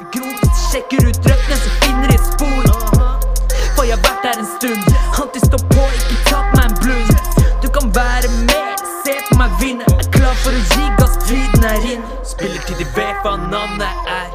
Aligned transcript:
Kroken 0.00 0.52
sjekker 0.70 1.08
ut 1.08 1.18
røttene, 1.28 1.56
så 1.60 1.70
finner 1.82 2.08
de 2.08 2.18
spor. 2.24 2.68
For 3.76 3.84
jeg 3.84 3.98
har 3.98 4.04
vært 4.06 4.22
der 4.24 4.38
en 4.40 4.48
stund. 4.48 4.86
Alltid 5.20 5.44
stå 5.44 5.60
på, 5.74 5.84
ikke 5.98 6.20
tatt 6.30 6.54
meg 6.56 6.70
en 6.70 6.76
blund. 6.80 7.42
Du 7.60 7.68
kan 7.74 7.92
være 7.92 8.30
med, 8.48 8.80
se 9.04 9.18
på 9.28 9.36
meg 9.36 9.58
vinne. 9.60 9.84
Er 9.92 10.08
klar 10.14 10.38
for 10.40 10.56
å 10.56 10.62
gi 10.72 10.86
gass, 10.96 11.18
tiden 11.28 11.68
er 11.68 11.84
inn. 11.92 12.06
Spiller 12.24 12.64
til 12.64 12.80
de 12.80 12.88
vet 12.96 13.20
hva 13.26 13.36
navnet 13.42 14.08
er. 14.08 14.32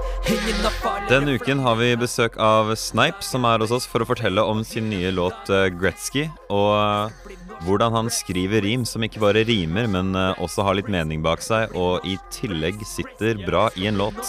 Denne 1.09 1.36
uken 1.38 1.59
har 1.66 1.75
vi 1.82 1.91
besøk 1.97 2.38
av 2.41 2.71
Snipe, 2.77 3.25
som 3.25 3.45
er 3.45 3.61
hos 3.61 3.73
oss 3.73 3.89
for 3.89 4.02
å 4.02 4.09
fortelle 4.09 4.41
om 4.45 4.63
sin 4.66 4.89
nye 4.89 5.11
låt 5.13 5.50
eh, 5.54 5.68
Gretzky. 5.73 6.27
Og 6.54 7.13
hvordan 7.66 7.93
han 7.93 8.09
skriver 8.13 8.61
rim 8.66 8.86
som 8.86 9.04
ikke 9.05 9.21
bare 9.23 9.43
rimer, 9.47 9.88
men 9.91 10.15
eh, 10.15 10.41
også 10.43 10.65
har 10.68 10.77
litt 10.77 10.89
mening 10.91 11.23
bak 11.25 11.43
seg, 11.43 11.73
og 11.75 12.05
i 12.07 12.18
tillegg 12.34 12.82
sitter 12.88 13.39
bra 13.45 13.68
i 13.75 13.89
en 13.89 14.00
låt. 14.00 14.21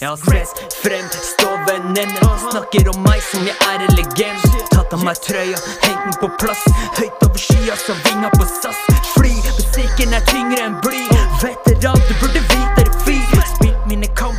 Jeg 0.00 0.08
har 0.08 0.16
sett 0.16 0.76
frem, 0.80 1.04
stå 1.12 1.50
venner 1.68 2.08
Snakker 2.48 2.88
om 2.88 3.02
meg 3.04 3.20
som 3.24 3.44
jeg 3.44 3.56
er 3.66 3.84
en 3.84 3.94
legend. 3.98 4.58
Tatt 4.72 4.94
av 4.96 5.04
meg 5.04 5.20
trøya, 5.24 5.58
hengt 5.82 6.06
den 6.06 6.16
på 6.22 6.30
plass. 6.40 6.64
Høyt 6.96 7.26
over 7.26 7.42
skya, 7.42 7.76
så 7.76 7.96
vinga 8.06 8.32
på 8.36 8.48
sass. 8.48 8.80
Fly, 9.12 9.34
musikken 9.48 10.16
er 10.16 10.24
tyngre 10.30 10.64
enn 10.70 10.78
bly. 10.84 11.04
Veteran, 11.42 12.00
du 12.08 12.14
burde 12.22 12.44
vite 12.48 12.77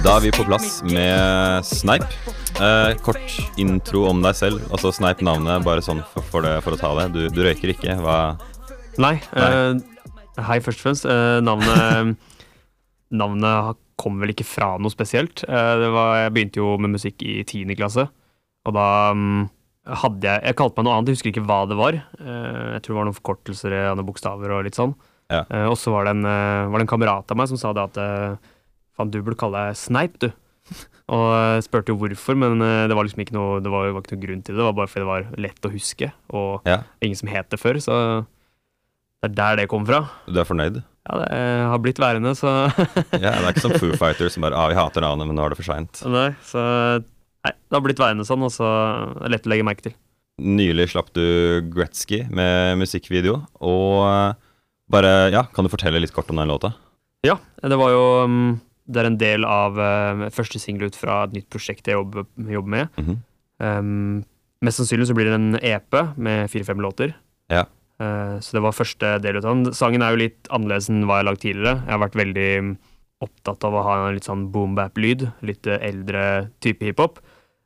Da 0.09 0.15
er 0.17 0.23
vi 0.23 0.29
på 0.33 0.41
plass 0.41 0.79
med 0.89 1.61
Snipe. 1.69 2.07
Eh, 2.57 2.95
kort 3.05 3.35
intro 3.61 4.07
om 4.09 4.23
deg 4.23 4.33
selv. 4.33 4.63
Altså 4.73 4.89
Snipe 4.89 5.21
navnet, 5.21 5.61
bare 5.61 5.83
sånn 5.85 6.01
for, 6.15 6.25
for, 6.25 6.41
det, 6.41 6.55
for 6.65 6.73
å 6.73 6.79
ta 6.81 6.89
det. 6.97 7.03
Du, 7.13 7.19
du 7.29 7.43
røyker 7.45 7.75
ikke. 7.75 7.93
Hva 8.01 8.15
Nei. 8.97 9.19
eh, 9.37 9.77
hei, 10.47 10.57
først 10.65 10.81
og 10.81 10.87
fremst. 10.87 11.05
Eh, 11.05 11.35
navnet 11.45 12.17
Navnet 13.21 13.77
kom 14.01 14.17
vel 14.17 14.33
ikke 14.33 14.49
fra 14.49 14.71
noe 14.81 14.89
spesielt. 14.89 15.45
Eh, 15.45 15.71
det 15.83 15.93
var, 15.93 16.17
jeg 16.23 16.33
begynte 16.39 16.63
jo 16.63 16.73
med 16.81 16.97
musikk 16.97 17.21
i 17.21 17.43
tiende 17.45 17.77
klasse, 17.77 18.09
og 18.65 18.79
da 18.81 18.89
um, 19.13 19.43
hadde 19.85 20.25
jeg 20.25 20.41
Jeg 20.49 20.57
kalte 20.57 20.81
meg 20.81 20.89
noe 20.89 20.97
annet, 20.97 21.13
jeg 21.13 21.21
husker 21.21 21.35
ikke 21.35 21.47
hva 21.53 21.63
det 21.69 21.77
var. 21.77 22.01
Eh, 22.17 22.61
jeg 22.79 22.81
tror 22.81 22.95
det 22.95 23.01
var 23.03 23.11
noen 23.13 23.21
forkortelser 23.21 23.77
i 23.77 23.87
andre 23.93 24.09
bokstaver 24.09 24.57
og 24.57 24.65
litt 24.65 24.81
sånn. 24.81 24.97
Ja. 25.29 25.45
Eh, 25.45 25.69
og 25.69 25.77
så 25.77 25.93
var, 25.93 26.09
det 26.09 26.17
en, 26.17 26.25
var 26.25 26.81
det 26.81 26.89
en 26.89 26.95
kamerat 26.97 27.29
av 27.29 27.37
meg 27.37 27.53
som 27.53 27.61
sa 27.61 27.77
det 27.77 27.91
at 27.91 28.47
Faen, 28.99 29.11
du 29.13 29.21
burde 29.23 29.39
kalle 29.39 29.69
deg 29.69 29.77
Sneip, 29.79 30.17
du. 30.19 30.27
Og 31.09 31.29
jeg 31.33 31.63
spurte 31.65 31.93
jo 31.93 31.97
hvorfor, 31.97 32.35
men 32.37 32.59
eh, 32.61 32.83
det 32.91 32.97
var 32.97 33.07
liksom 33.07 33.23
ikke 33.23 33.33
noe, 33.33 33.61
det 33.63 33.71
var, 33.73 33.87
var 33.95 34.03
ikke 34.03 34.17
noe 34.17 34.25
grunn 34.27 34.41
til 34.43 34.53
det. 34.53 34.59
Det 34.59 34.67
var 34.67 34.75
bare 34.77 34.91
fordi 34.91 35.05
det 35.05 35.09
var 35.09 35.29
lett 35.47 35.65
å 35.65 35.71
huske, 35.73 36.11
og 36.35 36.67
Ja, 36.69 36.81
ingen 37.01 37.17
som 37.17 37.31
het 37.31 37.49
det 37.49 37.61
før, 37.61 37.79
så 37.81 37.95
det 39.19 39.31
er 39.31 39.37
der 39.39 39.61
det 39.61 39.69
kom 39.71 39.87
fra. 39.87 40.03
du 40.27 40.37
er 40.37 40.47
fornøyd? 40.47 40.81
Ja, 41.09 41.15
det 41.23 41.29
eh, 41.33 41.63
har 41.71 41.81
blitt 41.81 42.01
værende, 42.03 42.35
så 42.37 42.51
Ja, 43.23 43.31
Det 43.31 43.39
er 43.39 43.49
ikke 43.55 43.65
som 43.65 43.77
Foo 43.79 43.95
Fighters 43.97 44.35
som 44.35 44.45
bare 44.45 44.59
ah, 44.59 44.67
'Vi 44.69 44.77
hater 44.77 45.01
navnet, 45.01 45.25
men 45.31 45.39
nå 45.39 45.47
er 45.47 45.55
det 45.55 45.59
for 45.63 45.71
seint'. 45.71 46.03
Nei, 46.05 46.29
så 46.45 46.61
Nei, 47.39 47.53
det 47.55 47.73
har 47.73 47.81
blitt 47.81 48.03
værende 48.03 48.27
sånn, 48.27 48.43
og 48.43 48.51
så 48.51 48.67
er 48.67 49.25
det 49.25 49.33
lett 49.37 49.47
å 49.47 49.51
legge 49.55 49.65
merke 49.65 49.85
til. 49.87 49.95
Nylig 50.43 50.89
slapp 50.91 51.09
du 51.15 51.63
Gretzky 51.71 52.25
med 52.27 52.77
musikkvideo. 52.79 53.39
Og 53.63 54.03
eh, 54.05 54.33
bare, 54.91 55.31
ja, 55.31 55.45
kan 55.55 55.63
du 55.65 55.71
fortelle 55.71 56.01
litt 56.03 56.13
kort 56.13 56.29
om 56.31 56.39
den 56.39 56.51
låta? 56.51 56.73
Ja, 57.25 57.37
det 57.63 57.79
var 57.79 57.95
jo 57.95 58.03
mm, 58.27 58.51
Det 58.89 59.01
er 59.01 59.09
en 59.09 59.19
del 59.21 59.45
av 59.45 59.77
uh, 59.77 60.27
første 60.33 60.61
singel 60.61 60.89
ut 60.89 60.97
fra 60.97 61.23
et 61.27 61.35
nytt 61.37 61.49
prosjekt 61.53 61.89
jeg 61.89 61.99
jobber, 61.99 62.27
jobber 62.37 62.75
med. 62.75 63.01
Mhm. 63.01 63.17
Um, 63.59 64.21
mest 64.63 64.79
sannsynlig 64.79 65.09
så 65.09 65.15
blir 65.15 65.27
det 65.27 65.35
en 65.35 65.57
EP 65.59 65.97
med 66.15 66.49
fire-fem 66.51 66.79
låter. 66.83 67.13
Ja. 67.51 67.65
Uh, 67.99 68.39
så 68.39 68.55
det 68.55 68.63
var 68.63 68.75
første 68.75 69.17
del 69.23 69.39
ut 69.39 69.43
av 69.43 69.51
den. 69.51 69.73
Sangen 69.75 70.03
er 70.03 70.15
jo 70.15 70.21
litt 70.21 70.47
annerledes 70.55 70.87
enn 70.91 71.03
hva 71.03 71.19
jeg 71.19 71.25
har 71.25 71.29
lagd 71.29 71.43
tidligere. 71.43 71.75
Jeg 71.83 71.93
har 71.95 72.03
vært 72.05 72.19
veldig 72.19 72.47
mm, 72.63 72.69
opptatt 73.27 73.67
av 73.67 73.75
å 73.75 73.83
ha 73.83 73.97
en 74.05 74.15
litt 74.15 74.29
sånn 74.29 74.47
boom-bap-lyd. 74.53 75.25
Litt 75.47 75.67
eh, 75.67 75.81
eldre 75.89 76.23
type 76.63 76.87
hiphop. 76.87 77.19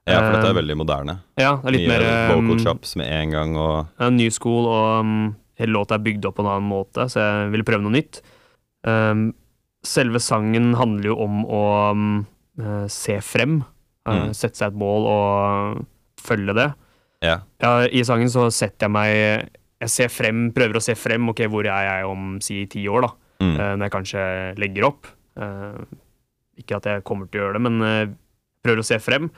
Ja, 0.09 0.17
for 0.19 0.33
dette 0.35 0.49
er 0.49 0.57
veldig 0.57 0.75
moderne. 0.81 1.19
Ja, 1.39 1.53
det 1.61 1.69
er 1.69 1.75
litt 1.77 1.85
Nye 1.85 1.91
mer 1.93 2.07
vocal 2.33 2.57
um, 2.57 2.63
chops 2.65 2.97
med 2.99 3.07
en 3.07 3.35
gang 3.37 3.53
og 3.55 3.75
Ja, 4.01 4.09
New 4.11 4.33
school, 4.35 4.65
og 4.67 5.05
um, 5.05 5.13
hele 5.61 5.77
låta 5.77 5.95
er 5.95 6.03
bygd 6.03 6.25
opp 6.27 6.35
på 6.39 6.43
en 6.43 6.49
annen 6.51 6.67
måte, 6.67 7.05
så 7.13 7.21
jeg 7.21 7.53
ville 7.53 7.67
prøve 7.67 7.85
noe 7.85 7.93
nytt. 7.93 8.19
Um, 8.83 9.29
selve 9.83 10.19
sangen 10.23 10.73
handler 10.79 11.11
jo 11.11 11.17
om 11.25 11.43
å 11.45 11.63
eh, 12.59 12.87
se 12.91 13.19
frem, 13.21 13.61
Mm. 14.03 14.33
sette 14.35 14.59
seg 14.59 14.73
et 14.73 14.75
mål 14.75 15.05
og 15.07 15.85
følge 16.19 16.51
det. 16.57 16.65
Yeah. 17.23 17.45
Ja, 17.63 17.85
I 17.87 18.01
sangen 18.03 18.27
så 18.27 18.49
setter 18.51 18.89
jeg 18.89 18.91
meg 18.91 19.49
Jeg 19.79 19.89
ser 19.93 20.09
frem, 20.11 20.49
prøver 20.51 20.75
å 20.75 20.81
se 20.83 20.91
frem. 20.95 21.29
Ok, 21.31 21.45
hvor 21.47 21.63
er 21.63 21.85
jeg 21.87 22.05
om 22.09 22.41
si 22.43 22.65
ti 22.67 22.83
år, 22.87 23.05
da? 23.05 23.09
Mm. 23.39 23.53
Uh, 23.55 23.71
når 23.77 23.85
jeg 23.85 23.93
kanskje 23.95 24.25
legger 24.59 24.87
opp. 24.89 25.07
Ikke 26.59 26.77
at 26.77 26.85
jeg 26.91 27.03
kommer 27.07 27.27
til 27.31 27.39
å 27.39 27.45
gjøre 27.45 27.57
det, 27.57 27.63
men 27.63 28.15
prøver 28.63 28.83
å 28.83 28.87
se 28.87 28.99
frem. 29.03 29.29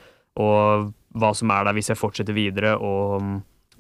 Og 0.41 0.91
hva 1.15 1.31
som 1.37 1.51
er 1.55 1.65
der 1.67 1.77
hvis 1.77 1.89
jeg 1.91 1.99
fortsetter 1.99 2.35
videre, 2.35 2.75
og 2.75 3.23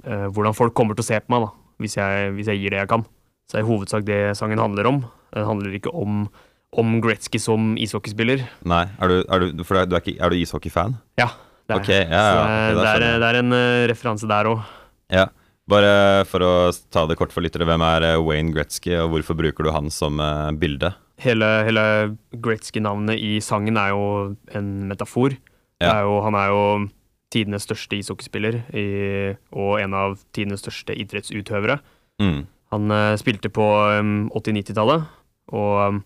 eh, 0.05 0.27
hvordan 0.31 0.55
folk 0.55 0.73
kommer 0.77 0.95
til 0.95 1.03
å 1.03 1.09
se 1.09 1.19
på 1.19 1.33
meg 1.33 1.45
da, 1.45 1.51
hvis 1.83 1.97
jeg, 1.99 2.31
hvis 2.37 2.49
jeg 2.51 2.61
gir 2.61 2.75
det 2.75 2.81
jeg 2.83 2.91
kan. 2.93 3.03
Så 3.45 3.57
det 3.57 3.61
er 3.61 3.65
i 3.65 3.69
hovedsak 3.69 4.05
det 4.07 4.19
sangen 4.39 4.61
handler 4.61 4.89
om. 4.89 5.01
Den 5.35 5.49
handler 5.49 5.75
ikke 5.75 5.91
om, 5.93 6.25
om 6.79 6.97
Gretzky 7.03 7.39
som 7.41 7.73
ishockeyspiller. 7.81 8.43
Nei, 8.67 8.83
er 8.99 9.11
du, 9.11 9.15
er 9.23 9.47
du, 9.47 9.63
for 9.67 9.81
du 9.83 9.95
er, 9.95 10.03
ikke, 10.03 10.17
er 10.19 10.33
du 10.33 10.39
ishockeyfan? 10.39 10.97
Ja, 11.19 11.31
det 11.65 11.75
er 11.75 11.81
okay, 11.81 12.03
ja, 12.03 12.21
ja, 12.21 12.43
det, 12.77 12.85
er, 12.91 13.05
det 13.21 13.29
er 13.31 13.39
en 13.41 13.55
uh, 13.55 13.85
referanse 13.89 14.29
der 14.29 14.51
òg. 14.51 14.61
Ja. 15.13 15.29
Bare 15.65 16.25
for 16.29 16.45
å 16.45 16.51
ta 16.93 17.07
det 17.09 17.17
kort 17.17 17.31
for 17.33 17.41
lyttere, 17.41 17.65
hvem 17.65 17.81
er 17.81 18.03
eh, 18.05 18.19
Wayne 18.21 18.53
Gretzky, 18.53 18.91
og 19.01 19.15
hvorfor 19.15 19.37
bruker 19.39 19.65
du 19.65 19.71
han 19.73 19.89
som 19.89 20.21
uh, 20.21 20.53
bilde? 20.61 20.91
Hele, 21.23 21.47
hele 21.65 21.85
Gretzky-navnet 22.43 23.17
i 23.17 23.39
sangen 23.41 23.79
er 23.81 23.95
jo 23.95 24.05
en 24.53 24.69
metafor. 24.91 25.33
Det 25.81 25.89
er 25.89 26.05
jo, 26.05 26.19
han 26.23 26.37
er 26.37 26.51
jo 26.53 26.61
tidenes 27.33 27.65
største 27.65 27.97
ishockeyspiller 27.97 28.59
i, 28.77 28.85
og 29.55 29.79
en 29.81 29.95
av 29.97 30.19
tidenes 30.35 30.61
største 30.63 30.93
idrettsutøvere. 30.95 31.79
Mm. 32.21 32.45
Han 32.75 32.93
uh, 32.93 33.15
spilte 33.19 33.49
på 33.53 33.65
um, 33.97 34.27
80-90-tallet, 34.37 35.09
og 35.55 35.73
um, 35.81 36.03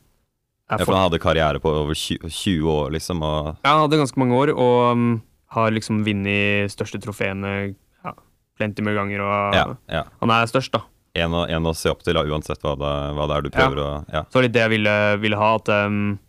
Ja, 0.69 0.77
for 0.83 0.93
han 0.93 1.07
hadde 1.07 1.21
karriere 1.21 1.61
på 1.61 1.71
over 1.73 1.97
20, 1.97 2.29
20 2.29 2.69
år, 2.69 2.93
liksom, 2.93 3.23
og 3.25 3.47
ja, 3.55 3.71
han 3.71 3.83
hadde 3.87 4.01
ganske 4.03 4.21
mange 4.21 4.37
år, 4.37 4.51
og 4.53 4.91
um, 4.93 5.07
har 5.55 5.73
liksom 5.73 6.03
vunnet 6.05 6.69
største 6.69 7.01
trofeene 7.01 7.53
ja, 7.71 8.13
plenty 8.59 8.85
med 8.85 8.97
ganger, 8.99 9.23
og 9.25 9.57
ja. 9.57 9.65
ja. 9.89 10.03
han 10.21 10.33
er 10.35 10.51
størst, 10.51 10.75
da. 10.77 10.83
En, 11.17 11.33
å, 11.33 11.47
en 11.49 11.65
å 11.65 11.73
se 11.73 11.89
opp 11.89 12.03
til, 12.05 12.13
da, 12.13 12.21
uansett 12.21 12.61
hva 12.61 12.75
det, 12.77 12.93
hva 13.17 13.25
det 13.25 13.37
er 13.37 13.45
du 13.47 13.53
prøver 13.53 13.81
å 13.81 13.89
Ja. 14.13 14.23
Så 14.29 14.43
litt 14.45 14.53
det 14.53 14.61
jeg 14.67 14.75
ville, 14.77 14.95
ville 15.23 15.39
ha, 15.41 15.55
at 15.57 15.71
um, 15.89 16.19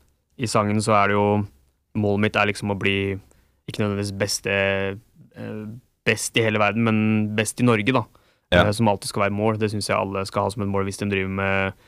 i 0.41 0.49
sangen 0.49 0.81
så 0.81 0.97
er 1.03 1.13
det 1.13 1.19
jo 1.19 1.27
Målet 2.01 2.23
mitt 2.23 2.37
er 2.39 2.47
liksom 2.47 2.71
å 2.71 2.79
bli 2.79 3.17
ikke 3.67 3.83
nødvendigvis 3.83 4.13
beste 4.15 4.53
eh, 4.55 5.63
Best 6.07 6.39
i 6.39 6.45
hele 6.45 6.61
verden, 6.63 6.85
men 6.87 7.01
best 7.37 7.59
i 7.61 7.67
Norge, 7.67 7.93
da. 7.93 8.05
Ja. 8.51 8.63
Eh, 8.63 8.71
som 8.75 8.89
alltid 8.89 9.11
skal 9.11 9.25
være 9.27 9.35
mål. 9.37 9.59
Det 9.61 9.73
syns 9.73 9.91
jeg 9.91 9.99
alle 9.99 10.23
skal 10.27 10.47
ha 10.47 10.53
som 10.55 10.63
et 10.65 10.71
mål 10.71 10.87
hvis 10.89 11.03
de 11.03 11.09
driver 11.11 11.35
med 11.41 11.83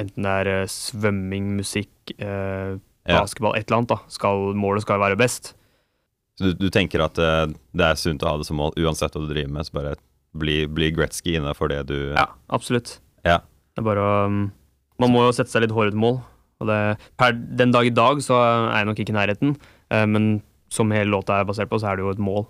enten 0.00 0.26
det 0.26 0.34
er 0.42 0.50
eh, 0.52 0.70
svømming, 0.70 1.54
musikk, 1.58 1.94
eh, 2.18 2.76
basketball, 3.06 3.56
et 3.56 3.68
eller 3.68 3.82
annet. 3.82 3.94
da. 3.94 4.12
Skal, 4.12 4.50
målet 4.58 4.84
skal 4.86 5.00
være 5.02 5.18
best. 5.20 5.54
Så 6.36 6.50
du, 6.50 6.66
du 6.66 6.68
tenker 6.72 7.04
at 7.04 7.18
eh, 7.22 7.46
det 7.76 7.88
er 7.88 8.00
sunt 8.00 8.24
å 8.24 8.34
ha 8.34 8.40
det 8.40 8.48
som 8.48 8.58
mål, 8.60 8.74
uansett 8.76 9.16
hva 9.16 9.24
du 9.24 9.30
driver 9.30 9.52
med, 9.56 9.68
så 9.68 9.76
bare 9.78 9.96
bli, 10.36 10.58
bli 10.68 10.90
Gretzky 10.92 11.36
innenfor 11.38 11.72
det 11.72 11.86
du 11.88 11.96
Ja, 12.12 12.28
absolutt. 12.52 12.98
Ja. 13.24 13.40
Det 13.72 13.82
er 13.82 13.86
bare 13.88 14.08
um, 14.28 14.42
Man 15.00 15.12
må 15.12 15.24
jo 15.24 15.32
sette 15.36 15.52
seg 15.52 15.64
litt 15.64 15.74
hårete 15.76 15.98
mål. 16.00 16.20
Og 16.60 16.68
det, 16.70 16.80
per 17.20 17.34
den 17.36 17.72
dag 17.72 17.88
i 17.88 17.92
dag 17.92 18.20
så 18.24 18.36
er 18.40 18.78
jeg 18.78 18.88
nok 18.88 19.00
ikke 19.02 19.12
i 19.12 19.16
nærheten, 19.16 19.56
eh, 19.92 20.04
men 20.08 20.28
som 20.72 20.92
hele 20.92 21.12
låta 21.12 21.40
er 21.40 21.48
basert 21.48 21.68
på, 21.70 21.78
så 21.80 21.90
er 21.90 21.98
det 21.98 22.06
jo 22.06 22.12
et 22.14 22.22
mål. 22.22 22.46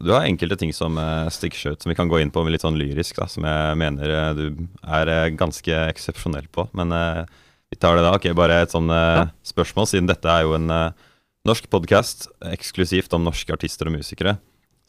Du 0.00 0.14
har 0.14 0.24
enkelte 0.24 0.56
ting 0.56 0.72
som 0.72 0.96
uh, 0.96 1.28
stikker 1.32 1.60
seg 1.60 1.74
ut, 1.76 1.82
som 1.84 1.92
vi 1.92 1.98
kan 1.98 2.08
gå 2.08 2.22
inn 2.22 2.32
på 2.32 2.42
med 2.44 2.54
litt 2.54 2.64
sånn 2.64 2.78
lyrisk, 2.80 3.18
da, 3.20 3.26
som 3.28 3.44
jeg 3.44 3.76
mener 3.80 4.14
eh, 4.16 4.30
du 4.38 4.44
er 4.88 5.12
eh, 5.12 5.28
ganske 5.36 5.82
eksepsjonell 5.90 6.48
på. 6.52 6.64
Men 6.78 6.94
eh, 6.96 7.24
vi 7.70 7.76
tar 7.76 7.98
det 7.98 8.06
da. 8.06 8.14
Ok, 8.16 8.30
Bare 8.38 8.62
et 8.64 8.72
sånn 8.72 8.88
eh, 8.94 9.26
spørsmål, 9.44 9.90
siden 9.90 10.08
dette 10.08 10.32
er 10.32 10.46
jo 10.46 10.56
en 10.56 10.72
eh, 10.72 11.10
norsk 11.48 11.68
podkast 11.72 12.30
eksklusivt 12.48 13.12
om 13.16 13.28
norske 13.28 13.52
artister 13.52 13.90
og 13.90 13.98
musikere. 13.98 14.38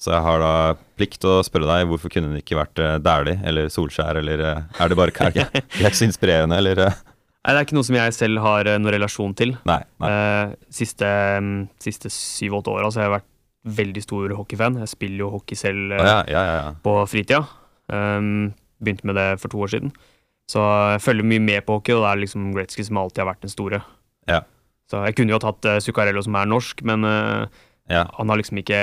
Så 0.01 0.15
jeg 0.15 0.25
har 0.25 0.41
da 0.41 0.53
plikt 0.97 1.27
å 1.29 1.41
spørre 1.45 1.67
deg 1.69 1.91
hvorfor 1.91 2.09
kunne 2.09 2.31
det 2.33 2.41
ikke 2.41 2.57
vært 2.57 2.79
Dæhlie 3.05 3.37
eller 3.45 3.67
Solskjær, 3.69 4.17
eller 4.23 4.41
eh, 4.47 4.63
er 4.79 4.89
det 4.89 4.97
bare 4.97 5.27
er 5.27 5.35
det 5.37 5.49
er 5.51 5.91
ikke 5.91 5.99
så 5.99 6.07
inspirerende, 6.07 6.57
eller 6.57 6.87
eh, 6.87 7.01
Nei, 7.41 7.53
Det 7.55 7.57
er 7.57 7.65
ikke 7.65 7.77
noe 7.77 7.87
som 7.87 7.97
jeg 7.97 8.13
selv 8.13 8.41
har 8.43 8.67
eh, 8.69 8.77
noen 8.77 8.93
relasjon 8.93 9.31
til. 9.37 9.55
Nei. 9.65 9.79
nei. 10.01 10.09
Eh, 10.13 10.51
siste 10.73 11.07
mm, 11.41 11.55
siste 11.81 12.11
syv-åtte 12.13 12.73
åra 12.73 12.91
har 12.91 13.07
jeg 13.07 13.13
vært 13.15 13.30
veldig 13.67 14.03
stor 14.03 14.33
hockeyfan. 14.37 14.79
Jeg 14.81 14.91
spiller 14.91 15.25
jo 15.25 15.33
hockey 15.35 15.57
selv 15.59 15.93
eh, 15.95 16.05
ja, 16.05 16.21
ja, 16.29 16.41
ja, 16.47 16.71
på 16.83 16.95
fritida. 17.09 17.43
Um, 17.91 18.51
begynte 18.81 19.05
med 19.05 19.19
det 19.19 19.27
for 19.41 19.53
to 19.53 19.61
år 19.61 19.73
siden. 19.75 19.93
Så 20.49 20.61
jeg 20.95 21.03
følger 21.05 21.27
mye 21.27 21.43
med 21.43 21.65
på 21.67 21.77
hockey, 21.77 21.95
og 21.95 22.03
det 22.03 22.09
er 22.11 22.23
liksom 22.23 22.49
Gretzky 22.55 22.83
som 22.87 22.99
alltid 22.99 23.23
har 23.23 23.31
vært 23.31 23.45
den 23.45 23.53
store. 23.53 23.81
Ja. 24.29 24.41
Så 24.91 25.03
jeg 25.05 25.15
kunne 25.15 25.35
jo 25.35 25.41
tatt 25.41 25.67
uh, 25.69 25.77
Zuccarello, 25.83 26.23
som 26.25 26.35
er 26.35 26.49
norsk, 26.49 26.83
men 26.87 27.07
uh, 27.07 27.45
ja. 27.91 28.05
han 28.17 28.31
har 28.31 28.41
liksom 28.41 28.59
ikke 28.61 28.81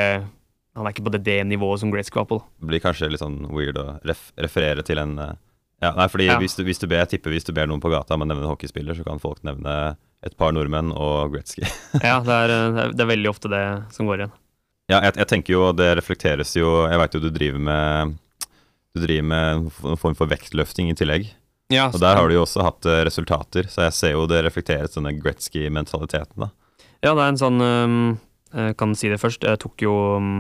Han 0.78 0.86
er 0.86 0.94
ikke 0.94 1.08
på 1.08 1.10
det, 1.10 1.25
det 1.26 1.40
nivået 1.48 1.80
som 1.82 1.90
Gretzky 1.90 2.20
var 2.20 2.28
på. 2.30 2.38
da. 2.38 2.66
blir 2.70 2.82
kanskje 2.82 3.10
litt 3.10 3.22
sånn 3.22 3.40
weird 3.50 3.80
å 3.80 3.98
ref 4.06 4.28
referere 4.38 4.84
til 4.86 5.00
en 5.02 5.19
uh, 5.19 5.32
Ja, 5.82 5.90
nei, 5.94 6.06
fordi. 6.10 6.28
Hvis, 6.38 6.54
du, 6.54 6.62
hvis 6.66 6.78
du 6.78 6.86
ber, 6.86 7.02
jeg 7.02 7.16
tipper 7.16 7.34
hvis 7.34 7.46
du 7.46 7.52
ber 7.54 7.66
noen 7.66 7.82
på 7.82 7.90
gata 7.90 8.14
om 8.14 8.22
å 8.22 8.28
nevne 8.30 8.46
hockeyspiller, 8.46 8.94
så 8.94 9.06
kan 9.06 9.20
folk 9.22 9.42
nevne 9.46 9.96
et 10.26 10.34
par 10.38 10.54
nordmenn 10.54 10.90
og 10.94 11.34
Gretzky. 11.34 11.66
Ja, 12.02 12.19
det 12.22 12.38
det 12.50 12.58
er, 12.58 12.94
det 12.94 13.04
er 13.04 13.10
veldig 13.10 13.30
ofte 13.30 13.50
det 13.52 13.64
som 13.94 14.08
går 14.08 14.22
igjen. 14.25 14.36
Ja, 14.88 15.02
jeg, 15.05 15.17
jeg 15.20 15.29
tenker 15.29 15.52
jo, 15.52 15.67
det 15.76 15.90
reflekteres 15.99 16.55
jo 16.56 16.87
Jeg 16.88 16.96
veit 17.00 17.12
jo 17.12 17.20
du 17.20 17.29
driver 17.35 17.61
med 17.61 18.14
Du 18.96 19.02
driver 19.02 19.26
med 19.29 19.67
en 19.90 19.99
form 20.00 20.17
for 20.17 20.31
vektløfting 20.31 20.88
i 20.93 20.96
tillegg. 20.96 21.26
Ja, 21.69 21.90
Og 21.93 21.99
der 22.00 22.17
har 22.17 22.29
du 22.31 22.32
jo 22.38 22.46
også 22.46 22.62
hatt 22.64 22.87
eh, 22.88 23.02
resultater, 23.05 23.67
så 23.69 23.85
jeg 23.85 23.93
ser 23.99 24.14
jo 24.14 24.23
det 24.31 24.40
reflekteres 24.46 24.94
denne 24.96 25.12
Gretzky-mentaliteten. 25.20 26.46
da. 26.46 26.49
Ja, 27.05 27.12
det 27.12 27.20
er 27.26 27.29
en 27.35 27.40
sånn 27.43 27.61
Jeg 28.56 28.79
kan 28.81 28.94
si 28.96 29.11
det 29.12 29.19
først. 29.20 29.44
Jeg 29.44 29.61
tok 29.61 29.85
jo 29.85 29.93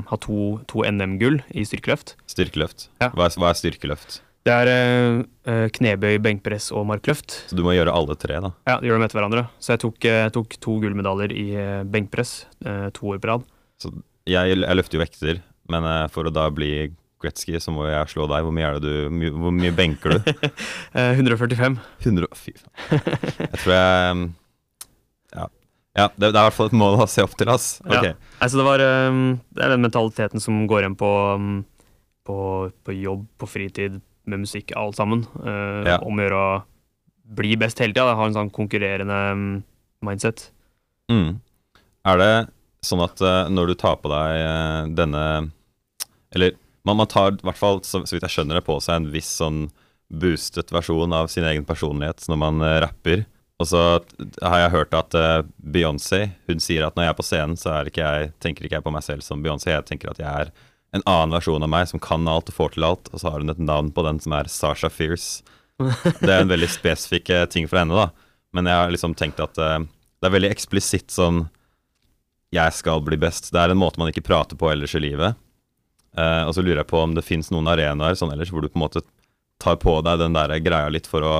har 0.08 0.20
to, 0.24 0.38
to 0.72 0.86
NM-gull 0.88 1.42
i 1.52 1.66
styrkeløft. 1.68 2.14
Styrkeløft. 2.32 2.88
Ja. 3.04 3.10
Hva, 3.12 3.28
er, 3.28 3.36
hva 3.36 3.50
er 3.52 3.60
styrkeløft? 3.60 4.22
Det 4.48 4.54
er 4.56 4.70
eh, 4.72 5.20
eh, 5.52 5.66
knebøy, 5.76 6.16
benkpress 6.24 6.70
og 6.72 6.86
markløft. 6.88 7.34
Så 7.50 7.56
du 7.58 7.60
må 7.66 7.74
gjøre 7.76 7.92
alle 7.92 8.16
tre, 8.16 8.38
da. 8.40 8.54
Ja, 8.70 8.78
de 8.80 8.88
gjør 8.88 8.96
dem 8.96 9.04
etter 9.04 9.18
hverandre. 9.20 9.42
Så 9.60 9.74
jeg 9.74 9.82
tok, 9.84 9.98
eh, 10.08 10.22
jeg 10.24 10.32
tok 10.38 10.56
to 10.64 10.78
gullmedaljer 10.80 11.34
i 11.36 11.46
eh, 11.60 11.82
benkpress 11.84 12.32
eh, 12.64 12.86
to 12.96 13.12
år 13.12 13.20
på 13.20 13.28
rad. 13.34 13.44
Jeg, 14.28 14.58
jeg 14.60 14.76
løfter 14.78 14.98
jo 14.98 15.02
vekter, 15.04 15.38
men 15.72 15.86
eh, 15.88 16.06
for 16.12 16.28
å 16.28 16.32
da 16.34 16.48
bli 16.54 16.72
Gretzky, 17.18 17.56
så 17.58 17.72
må 17.74 17.88
jeg 17.88 18.10
slå 18.12 18.28
deg. 18.30 18.44
Hvor 18.46 18.54
mye 18.54 18.66
er 18.68 18.76
det 18.78 18.82
du 18.84 19.10
my, 19.10 19.30
Hvor 19.34 19.54
mye 19.54 19.72
benker 19.74 20.14
du? 20.14 20.28
Eh, 20.98 21.14
145. 21.18 21.78
100 22.04 22.28
Fy 22.38 22.52
faen. 22.60 23.00
Jeg 23.42 23.62
tror 23.62 23.72
jeg 23.74 24.12
mm, 24.18 24.26
Ja. 25.34 25.46
ja 25.98 26.06
det, 26.14 26.28
det 26.28 26.30
er 26.30 26.38
i 26.38 26.46
hvert 26.46 26.56
fall 26.58 26.70
et 26.70 26.76
mål 26.78 27.00
å 27.02 27.08
se 27.10 27.24
opp 27.26 27.34
til, 27.40 27.50
ass. 27.52 27.66
Ja. 27.90 28.14
Altså, 28.38 28.60
det, 28.60 28.66
var, 28.68 28.84
um, 29.10 29.24
det 29.50 29.64
er 29.66 29.74
den 29.74 29.82
mentaliteten 29.84 30.44
som 30.44 30.60
går 30.70 30.84
igjen 30.86 30.96
på, 31.00 31.10
um, 31.34 31.50
på, 32.28 32.38
på 32.86 32.94
jobb, 33.00 33.26
på 33.40 33.50
fritid, 33.50 33.98
med 34.28 34.44
musikk, 34.44 34.74
alt 34.78 34.98
sammen. 35.00 35.24
Eh, 35.42 35.88
Ja. 35.88 35.98
Om 36.04 36.20
å 36.20 36.24
gjøre 36.28 36.38
å 36.44 36.54
bli 37.38 37.56
best 37.60 37.80
hele 37.82 37.96
tida. 37.96 38.14
Ha 38.16 38.28
en 38.28 38.36
sånn 38.36 38.52
konkurrerende 38.54 39.18
mindset. 40.06 40.50
Mm. 41.12 41.40
Er 42.08 42.20
det 42.22 42.32
sånn 42.84 43.02
at 43.02 43.20
uh, 43.24 43.46
når 43.50 43.72
du 43.72 43.78
tar 43.78 43.98
på 44.02 44.10
deg 44.12 44.42
uh, 44.44 44.86
denne 44.94 45.24
Eller 46.34 46.54
man, 46.86 47.00
man 47.00 47.10
tar 47.10 47.34
i 47.34 47.44
hvert 47.44 47.58
fall, 47.58 47.82
så, 47.84 48.04
så 48.06 48.16
vidt 48.16 48.26
jeg 48.28 48.36
skjønner 48.36 48.60
det, 48.60 48.66
på 48.68 48.78
seg 48.80 49.00
en 49.00 49.10
viss 49.12 49.30
sånn 49.40 49.66
boostet 50.08 50.70
versjon 50.72 51.12
av 51.12 51.26
sin 51.28 51.44
egen 51.44 51.66
personlighet 51.68 52.24
når 52.30 52.40
man 52.40 52.62
uh, 52.64 52.78
rapper. 52.86 53.26
Og 53.58 53.66
så 53.66 53.80
har 54.38 54.60
jeg 54.62 54.70
hørt 54.70 54.92
at 54.94 55.14
Beyoncé 55.58 56.28
hun 56.46 56.60
sier 56.62 56.84
at 56.86 56.94
når 56.94 57.08
jeg 57.08 57.10
er 57.10 57.16
på 57.18 57.24
scenen, 57.26 57.56
så 57.58 57.72
er 57.74 57.88
ikke 57.90 58.04
jeg, 58.06 58.28
tenker 58.38 58.64
ikke 58.64 58.78
jeg 58.78 58.84
på 58.84 58.92
meg 58.94 59.02
selv 59.02 59.24
som 59.26 59.42
Beyoncé. 59.42 59.72
Jeg 59.72 59.88
tenker 59.88 60.12
at 60.12 60.20
jeg 60.22 60.44
er 60.44 60.52
en 60.94 61.02
annen 61.02 61.34
versjon 61.34 61.66
av 61.66 61.72
meg 61.72 61.88
som 61.90 61.98
kan 61.98 62.30
alt 62.30 62.52
og 62.52 62.54
får 62.54 62.76
til 62.76 62.86
alt. 62.86 63.10
Og 63.10 63.18
så 63.18 63.32
har 63.34 63.42
hun 63.42 63.50
et 63.50 63.58
navn 63.58 63.90
på 63.90 64.04
den 64.06 64.22
som 64.22 64.36
er 64.38 64.46
Sasha 64.46 64.86
Fierce. 64.86 65.42
Det 66.22 66.30
er 66.30 66.44
en 66.44 66.54
veldig 66.54 66.70
spesifikk 66.70 67.34
ting 67.50 67.66
for 67.66 67.82
henne, 67.82 67.98
da. 67.98 68.30
Men 68.54 68.70
jeg 68.70 68.78
har 68.78 68.94
liksom 68.94 69.18
tenkt 69.18 69.42
at 69.42 69.58
det 69.58 70.30
er 70.30 70.36
veldig 70.38 70.54
eksplisitt 70.54 71.10
sånn 71.10 71.48
Jeg 72.54 72.74
skal 72.74 73.02
bli 73.04 73.18
best. 73.20 73.50
Det 73.52 73.60
er 73.60 73.74
en 73.74 73.80
måte 73.80 74.00
man 74.00 74.10
ikke 74.12 74.24
prater 74.24 74.56
på 74.58 74.70
ellers 74.72 74.94
i 74.96 75.02
livet. 75.04 75.36
Uh, 76.16 76.48
og 76.48 76.54
så 76.56 76.64
lurer 76.64 76.82
jeg 76.82 76.90
på 76.90 77.02
om 77.02 77.12
det 77.14 77.26
fins 77.26 77.50
noen 77.52 77.68
arenaer 77.70 78.16
sånn 78.18 78.32
ellers 78.32 78.50
hvor 78.50 78.64
du 78.64 78.70
på 78.70 78.78
en 78.80 78.86
måte 78.86 79.04
tar 79.60 79.76
på 79.82 79.98
deg 80.06 80.22
den 80.22 80.34
der 80.34 80.54
greia 80.64 80.88
litt 80.90 81.06
for 81.10 81.26
å 81.26 81.34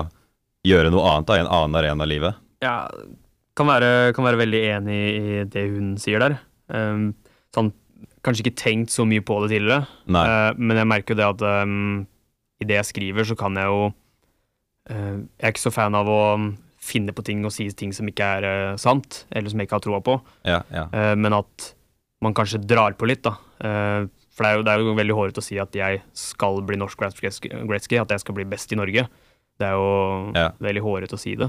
gjøre 0.67 0.93
noe 0.93 1.07
annet 1.09 1.31
da, 1.31 1.39
i 1.39 1.43
en 1.43 1.51
annen 1.51 1.79
arena 1.81 2.07
i 2.07 2.13
livet. 2.13 2.39
Ja, 2.63 2.77
kan 3.59 3.71
være, 3.71 4.13
kan 4.15 4.27
være 4.27 4.43
veldig 4.43 4.63
enig 4.75 4.99
i 4.99 5.43
det 5.51 5.65
hun 5.73 5.95
sier 6.01 6.23
der. 6.23 6.39
Um, 6.71 7.13
sånn, 7.55 7.73
kanskje 8.27 8.47
ikke 8.47 8.61
tenkt 8.61 8.93
så 8.95 9.07
mye 9.09 9.25
på 9.25 9.39
det 9.43 9.55
tidligere, 9.55 9.87
eh, 10.11 10.51
men 10.59 10.79
jeg 10.79 10.91
merker 10.91 11.15
jo 11.15 11.19
det 11.21 11.29
at 11.29 11.45
um, 11.65 12.05
i 12.61 12.67
det 12.69 12.77
jeg 12.81 12.91
skriver, 12.91 13.27
så 13.27 13.39
kan 13.39 13.57
jeg 13.57 13.71
jo 13.71 13.87
uh, 13.89 15.17
Jeg 15.17 15.47
er 15.47 15.55
ikke 15.55 15.65
så 15.65 15.75
fan 15.75 15.97
av 15.97 16.11
å 16.11 16.23
um, 16.89 16.93
finne 16.93 17.13
på 17.15 17.25
ting 17.25 17.45
og 17.45 17.53
si 17.53 17.69
ting 17.77 17.93
som 17.93 18.09
ikke 18.09 18.25
er 18.39 18.47
uh, 18.73 18.77
sant, 18.81 19.25
eller 19.31 19.51
som 19.53 19.61
jeg 19.61 19.69
ikke 19.69 19.77
har 19.79 19.85
troa 19.85 20.01
på, 20.05 20.19
Ja, 20.49 20.63
ja. 20.73 20.87
Uh, 20.93 21.15
men 21.17 21.33
at 21.37 21.75
man 22.25 22.35
kanskje 22.35 22.59
drar 22.67 22.97
på 22.99 23.07
litt, 23.07 23.23
da. 23.23 23.37
Uh, 23.63 24.09
for 24.35 24.45
det 24.47 24.51
er, 24.51 24.57
jo, 24.59 24.63
det 24.67 24.73
er 24.73 24.83
jo 24.87 24.95
veldig 24.99 25.15
hårete 25.19 25.43
å 25.43 25.45
si 25.45 25.57
at 25.59 25.75
jeg 25.75 26.01
skal 26.15 26.61
bli 26.67 26.77
norsk 26.79 26.99
Gretzky, 26.99 27.99
at 27.99 28.11
jeg 28.15 28.21
skal 28.23 28.35
bli 28.37 28.45
best 28.47 28.73
i 28.73 28.79
Norge. 28.79 29.09
Det 29.59 29.67
er 29.67 29.75
jo 29.75 30.33
Ja. 30.37 30.53
veldig 30.63 30.83
hårete 30.85 31.17
å 31.17 31.19
si 31.19 31.35
det. 31.35 31.49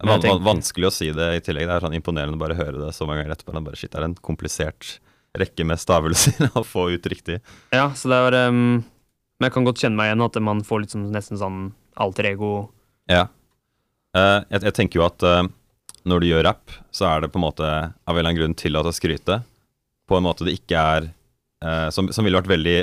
Er 0.00 0.06
van 0.06 0.20
tenker- 0.22 0.44
vanskelig 0.46 0.86
å 0.86 0.92
si 0.94 1.10
det 1.12 1.26
i 1.36 1.40
tillegg. 1.40 1.66
Det 1.66 1.74
er 1.74 1.80
sånn 1.80 1.96
imponerende 1.98 2.38
å 2.38 2.40
bare 2.40 2.54
høre 2.54 2.78
det 2.86 2.94
så 2.94 3.04
mange 3.06 3.24
ganger 3.24 3.34
etterpå. 3.34 3.52
Det 3.52 3.58
er 3.60 3.66
Bare, 3.66 3.76
shit, 3.76 3.90
det 3.90 3.98
er 4.00 4.04
en 4.06 4.14
komplisert 4.14 4.98
rekke 5.36 5.66
med 5.66 5.78
stavelser 5.82 6.48
å 6.58 6.62
få 6.64 6.86
ut 6.94 7.02
riktig. 7.10 7.40
Ja, 7.74 7.90
så 7.90 8.08
det 8.08 8.20
var 8.30 8.48
um, 8.48 8.84
Men 9.40 9.48
jeg 9.48 9.52
kan 9.52 9.64
godt 9.66 9.78
kjenne 9.82 9.96
meg 9.96 10.10
igjen 10.10 10.24
at 10.24 10.40
man 10.42 10.62
får 10.62 10.86
sånn, 10.94 11.10
nesten 11.10 11.36
sånn 11.38 11.72
alter 11.96 12.30
ego 12.30 12.70
Ja. 13.10 13.26
Eh, 14.16 14.38
jeg, 14.50 14.64
jeg 14.66 14.76
tenker 14.76 15.00
jo 15.00 15.06
at 15.06 15.22
uh, 15.26 15.44
når 16.08 16.22
du 16.22 16.30
gjør 16.30 16.46
rapp, 16.48 16.76
så 16.94 17.06
er 17.10 17.22
det 17.22 17.30
på 17.32 17.38
en 17.38 17.46
måte 17.46 17.66
av 17.66 17.92
en 18.10 18.16
eller 18.18 18.30
annen 18.30 18.40
grunn 18.40 18.56
tillatt 18.58 18.88
å 18.88 18.94
skryte. 18.94 19.40
På 20.10 20.18
en 20.18 20.26
måte 20.26 20.46
det 20.46 20.56
ikke 20.58 20.80
er 20.96 21.10
uh, 21.64 21.88
som, 21.94 22.10
som 22.10 22.26
ville 22.26 22.40
vært 22.40 22.54
veldig 22.56 22.80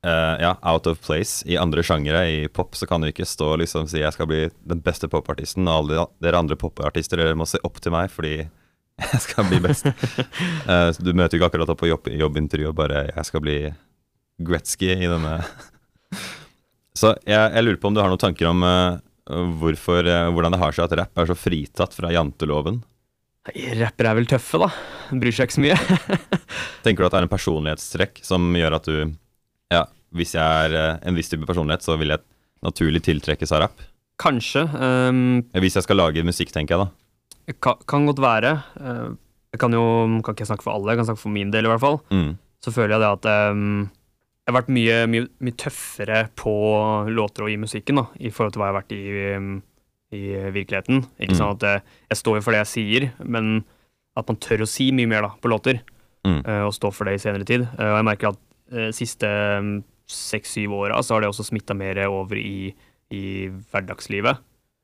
ja, 0.00 0.54
out 0.64 0.86
of 0.88 0.96
place 1.04 1.44
i 1.44 1.58
andre 1.60 1.82
sjangere. 1.84 2.22
I 2.24 2.46
pop 2.48 2.72
så 2.72 2.86
kan 2.88 3.02
du 3.04 3.10
ikke 3.10 3.26
stå 3.28 3.50
og 3.52 3.58
liksom 3.60 3.84
si 3.84 3.98
'jeg 4.00 4.14
skal 4.14 4.30
bli 4.30 4.38
den 4.64 4.80
beste 4.80 5.10
popartisten', 5.12 5.68
og 5.68 5.74
alle 5.92 6.06
dere 6.24 6.40
andre 6.40 6.56
popartister 6.56 7.20
dere 7.20 7.36
må 7.36 7.44
se 7.44 7.60
opp 7.60 7.82
til 7.84 7.92
meg 7.92 8.08
fordi 8.08 8.48
jeg 9.12 9.20
skal 9.20 9.44
bli 9.50 9.60
best. 9.60 9.84
Du 11.04 11.12
møter 11.12 11.36
jo 11.36 11.42
ikke 11.42 11.50
akkurat 11.50 11.68
opp 11.68 11.82
på 11.84 11.90
jobb, 11.92 12.08
jobbintervju 12.16 12.70
og 12.70 12.78
bare 12.80 13.12
'jeg 13.12 13.26
skal 13.28 13.44
bli 13.44 13.58
Gretzky' 14.40 14.96
i 15.04 15.12
denne 15.12 15.44
Så 17.00 17.12
jeg, 17.28 17.52
jeg 17.52 17.64
lurer 17.64 17.76
på 17.76 17.92
om 17.92 17.94
du 17.94 18.00
har 18.00 18.08
noen 18.08 18.24
tanker 18.24 18.48
om 18.48 18.64
hvorfor, 19.60 20.06
eh, 20.06 20.28
hvordan 20.34 20.54
det 20.54 20.60
har 20.62 20.76
seg 20.76 20.86
at 20.86 20.96
rapp 21.00 21.20
er 21.20 21.30
så 21.30 21.36
fritatt 21.38 21.94
fra 21.96 22.12
janteloven? 22.14 22.80
Rappere 23.50 24.10
er 24.10 24.18
vel 24.18 24.28
tøffe, 24.28 24.60
da. 24.60 24.68
Bryr 25.16 25.34
seg 25.34 25.48
ikke 25.48 25.56
så 25.56 25.64
mye. 25.64 25.78
Tenker 26.84 27.02
du 27.02 27.08
at 27.08 27.14
det 27.14 27.20
er 27.22 27.26
en 27.28 27.32
personlighetstrekk 27.32 28.20
som 28.26 28.50
gjør 28.56 28.76
at 28.76 28.90
du 28.90 28.96
Ja, 29.70 29.84
hvis 30.16 30.34
jeg 30.36 30.42
er 30.42 30.76
eh, 30.76 30.98
en 31.06 31.16
viss 31.16 31.30
type 31.32 31.48
personlighet, 31.48 31.86
så 31.86 31.96
vil 32.00 32.12
jeg 32.14 32.24
naturlig 32.66 33.02
tiltrekkes 33.06 33.54
av 33.56 33.64
rapp? 33.64 33.86
Kanskje. 34.20 34.66
Um, 34.76 35.40
Hvis 35.56 35.78
jeg 35.78 35.86
skal 35.86 35.96
lage 35.96 36.24
musikk, 36.26 36.50
tenker 36.52 36.76
jeg 36.76 36.82
da. 36.82 37.54
kan, 37.64 37.78
kan 37.88 38.04
godt 38.04 38.20
være. 38.20 38.50
Uh, 38.76 39.14
jeg 39.54 39.62
kan 39.62 39.72
jo 39.72 39.84
kan 40.26 40.36
ikke 40.36 40.48
snakke 40.50 40.66
for 40.66 40.74
alle, 40.74 40.92
jeg 40.92 41.00
kan 41.00 41.08
snakke 41.08 41.22
for 41.22 41.32
min 41.32 41.54
del 41.54 41.64
i 41.64 41.70
hvert 41.72 41.80
fall. 41.80 41.96
Mm. 42.12 42.34
Så 42.60 42.74
føler 42.74 42.98
jeg 42.98 43.00
det 43.00 43.14
at 43.16 43.54
um, 43.54 43.88
jeg 44.50 44.54
har 44.54 44.62
vært 44.62 44.72
mye, 44.74 44.98
mye, 45.10 45.28
mye 45.46 45.56
tøffere 45.56 46.20
på 46.36 46.52
låter 47.14 47.46
og 47.46 47.50
i 47.52 47.56
musikken 47.62 48.00
da, 48.02 48.06
i 48.18 48.30
forhold 48.34 48.52
til 48.54 48.60
hva 48.62 48.68
jeg 48.68 48.74
har 48.74 48.80
vært 48.82 48.94
i, 48.96 49.36
um, 49.38 49.62
i 50.12 50.22
virkeligheten. 50.58 51.04
Ikke 51.22 51.36
Mm. 51.36 51.38
sånn 51.38 51.54
at 51.56 51.62
eh, 51.70 51.80
jeg 52.10 52.18
står 52.18 52.36
jo 52.40 52.42
for 52.42 52.56
det 52.56 52.62
jeg 52.66 52.72
sier, 52.74 53.08
men 53.24 53.64
at 54.18 54.26
man 54.28 54.36
tør 54.42 54.64
å 54.66 54.68
si 54.68 54.90
mye 54.92 55.06
mer 55.08 55.22
da, 55.22 55.30
på 55.40 55.48
låter. 55.52 55.80
Mm. 56.26 56.42
eh, 56.44 56.62
og 56.66 56.74
stå 56.76 56.90
for 56.92 57.04
det 57.08 57.14
i 57.16 57.22
senere 57.22 57.46
tid. 57.48 57.62
Eh, 57.78 57.86
og 57.94 57.96
jeg 57.96 58.04
merker 58.10 58.28
at 58.34 58.40
de 58.70 58.90
siste 58.92 59.26
um, 59.58 59.82
seks-syv 60.06 60.70
åra 60.76 60.98
så 61.02 61.14
har 61.14 61.22
det 61.22 61.30
også 61.30 61.46
smitta 61.48 61.74
mer 61.74 61.96
over 62.08 62.36
i, 62.38 62.74
i 63.10 63.48
hverdagslivet. 63.72 64.38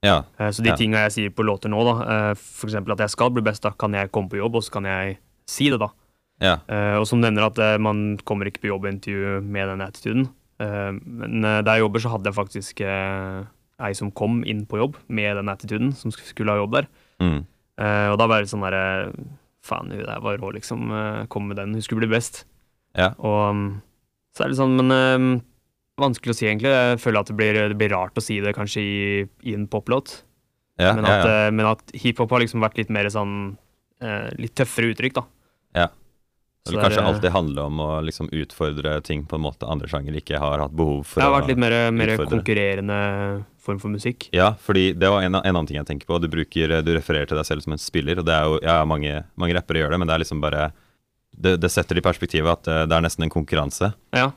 Ja. 0.05 0.23
Så 0.39 0.63
de 0.63 0.71
Ja. 0.71 0.77
tinga 0.77 1.03
jeg 1.07 1.13
sier 1.13 1.31
på 1.35 1.43
låter 1.45 1.69
nå, 1.73 1.83
da, 1.85 2.33
f.eks. 2.35 2.75
at 2.79 2.99
jeg 2.99 3.11
skal 3.11 3.31
bli 3.35 3.43
best, 3.43 3.63
da 3.63 3.71
kan 3.71 3.93
jeg 3.93 4.11
komme 4.15 4.29
på 4.31 4.39
jobb, 4.39 4.57
og 4.57 4.63
så 4.63 4.71
kan 4.79 4.85
jeg 4.85 5.19
si 5.49 5.69
det, 5.71 5.79
da. 5.81 5.89
Ja. 6.43 6.59
Uh, 6.69 7.01
og 7.01 7.07
som 7.09 7.23
nevner 7.23 7.49
at 7.49 7.61
uh, 7.61 7.77
man 7.81 8.19
kommer 8.29 8.49
ikke 8.49 8.65
på 8.65 8.71
jobbintervju 8.71 9.41
med 9.45 9.71
den 9.73 9.85
attituden. 9.85 10.29
Uh, 10.61 10.93
men 11.01 11.43
der 11.45 11.77
jeg 11.77 11.85
jobber, 11.87 12.03
så 12.03 12.13
hadde 12.13 12.31
jeg 12.31 12.37
faktisk 12.37 12.85
ei 12.85 13.93
som 13.97 14.13
kom 14.17 14.41
inn 14.49 14.65
på 14.69 14.81
jobb 14.81 15.01
med 15.09 15.37
den 15.37 15.53
attituden, 15.53 15.91
som 15.97 16.13
skulle 16.15 16.53
ha 16.53 16.63
jobb 16.63 16.79
der. 16.79 16.87
Mm. 17.21 17.43
Og 17.77 18.15
da 18.17 18.25
var 18.29 18.41
det 18.41 18.49
sånn 18.49 18.65
derre 18.65 19.11
Faen, 19.67 19.91
hun 19.91 19.99
der 20.07 20.23
var 20.23 20.39
rå, 20.39 20.53
liksom. 20.55 20.93
kom 21.29 21.49
med 21.51 21.59
den. 21.59 21.75
Hun 21.75 21.83
skulle 21.83 22.05
bli 22.05 22.15
best. 22.15 22.45
Ja. 22.97 23.11
Og 23.19 23.51
um, 23.51 23.65
så 24.33 24.45
er 24.45 24.53
det 24.53 24.57
sånn, 24.61 24.79
men 24.79 25.43
vanskelig 25.99 26.33
å 26.33 26.39
si, 26.39 26.47
egentlig. 26.47 26.71
Jeg 26.71 27.03
føler 27.03 27.21
at 27.21 27.33
det 27.33 27.37
blir, 27.37 27.59
det 27.73 27.77
blir 27.77 27.93
rart 27.93 28.17
å 28.17 28.25
si 28.25 28.39
det 28.41 28.55
kanskje 28.57 28.85
i, 28.85 28.97
i 29.51 29.57
en 29.59 29.67
poplåt. 29.69 30.21
Ja, 30.81 30.95
men, 30.97 31.05
at, 31.05 31.27
ja. 31.27 31.37
ja. 31.49 31.53
men 31.53 31.69
at 31.69 31.93
hiphop 31.99 32.33
har 32.33 32.45
liksom 32.45 32.65
vært 32.65 32.81
litt 32.81 32.93
mer 32.93 33.09
sånn 33.13 33.57
Litt 34.37 34.53
tøffere 34.61 34.93
uttrykk, 34.93 35.15
da. 35.17 35.23
Ja. 35.77 35.87
Det 36.67 36.75
det 36.75 36.79
er, 36.79 36.85
kanskje 36.85 37.03
eh, 37.03 37.11
alltid 37.11 37.35
handle 37.35 37.67
om 37.71 37.83
å 37.83 37.91
liksom 38.05 38.31
utfordre 38.35 38.95
ting 39.07 39.27
på 39.29 39.39
en 39.39 39.45
måte 39.47 39.69
andre 39.71 39.91
sjanger 39.91 40.17
ikke 40.21 40.41
har 40.43 40.65
hatt 40.65 40.75
behov 40.77 41.05
for 41.07 41.23
Det 41.23 41.29
har 41.29 41.37
vært 41.37 41.53
litt 41.53 41.63
mer, 41.63 41.77
mer 41.95 42.15
konkurrerende 42.23 42.99
form 43.67 43.79
for 43.83 43.91
musikk. 43.91 44.29
Ja, 44.37 44.53
fordi 44.63 44.89
det 44.95 45.11
var 45.11 45.27
en, 45.27 45.39
en 45.39 45.47
annen 45.53 45.69
ting 45.69 45.79
jeg 45.79 45.89
tenker 45.89 46.11
på. 46.11 46.19
Du, 46.23 46.29
bruker, 46.31 46.79
du 46.87 46.91
refererer 46.95 47.31
til 47.31 47.39
deg 47.39 47.47
selv 47.49 47.65
som 47.65 47.75
en 47.75 47.83
spiller, 47.83 48.23
og 48.23 48.27
det 48.29 48.35
er 48.35 48.51
jo 48.51 48.59
Ja, 48.65 48.81
mange, 48.89 49.23
mange 49.39 49.57
rappere 49.59 49.83
gjør 49.83 49.95
det, 49.95 50.03
men 50.03 50.11
det 50.11 50.17
er 50.17 50.23
liksom 50.23 50.43
bare 50.45 50.71
Det, 51.31 51.57
det 51.61 51.71
setter 51.73 51.99
det 51.99 52.05
i 52.05 52.09
perspektivet 52.09 52.51
at 52.53 52.71
eh, 52.73 52.85
det 52.89 52.99
er 52.99 53.07
nesten 53.07 53.27
en 53.27 53.33
konkurranse. 53.33 53.95
Ja, 54.17 54.33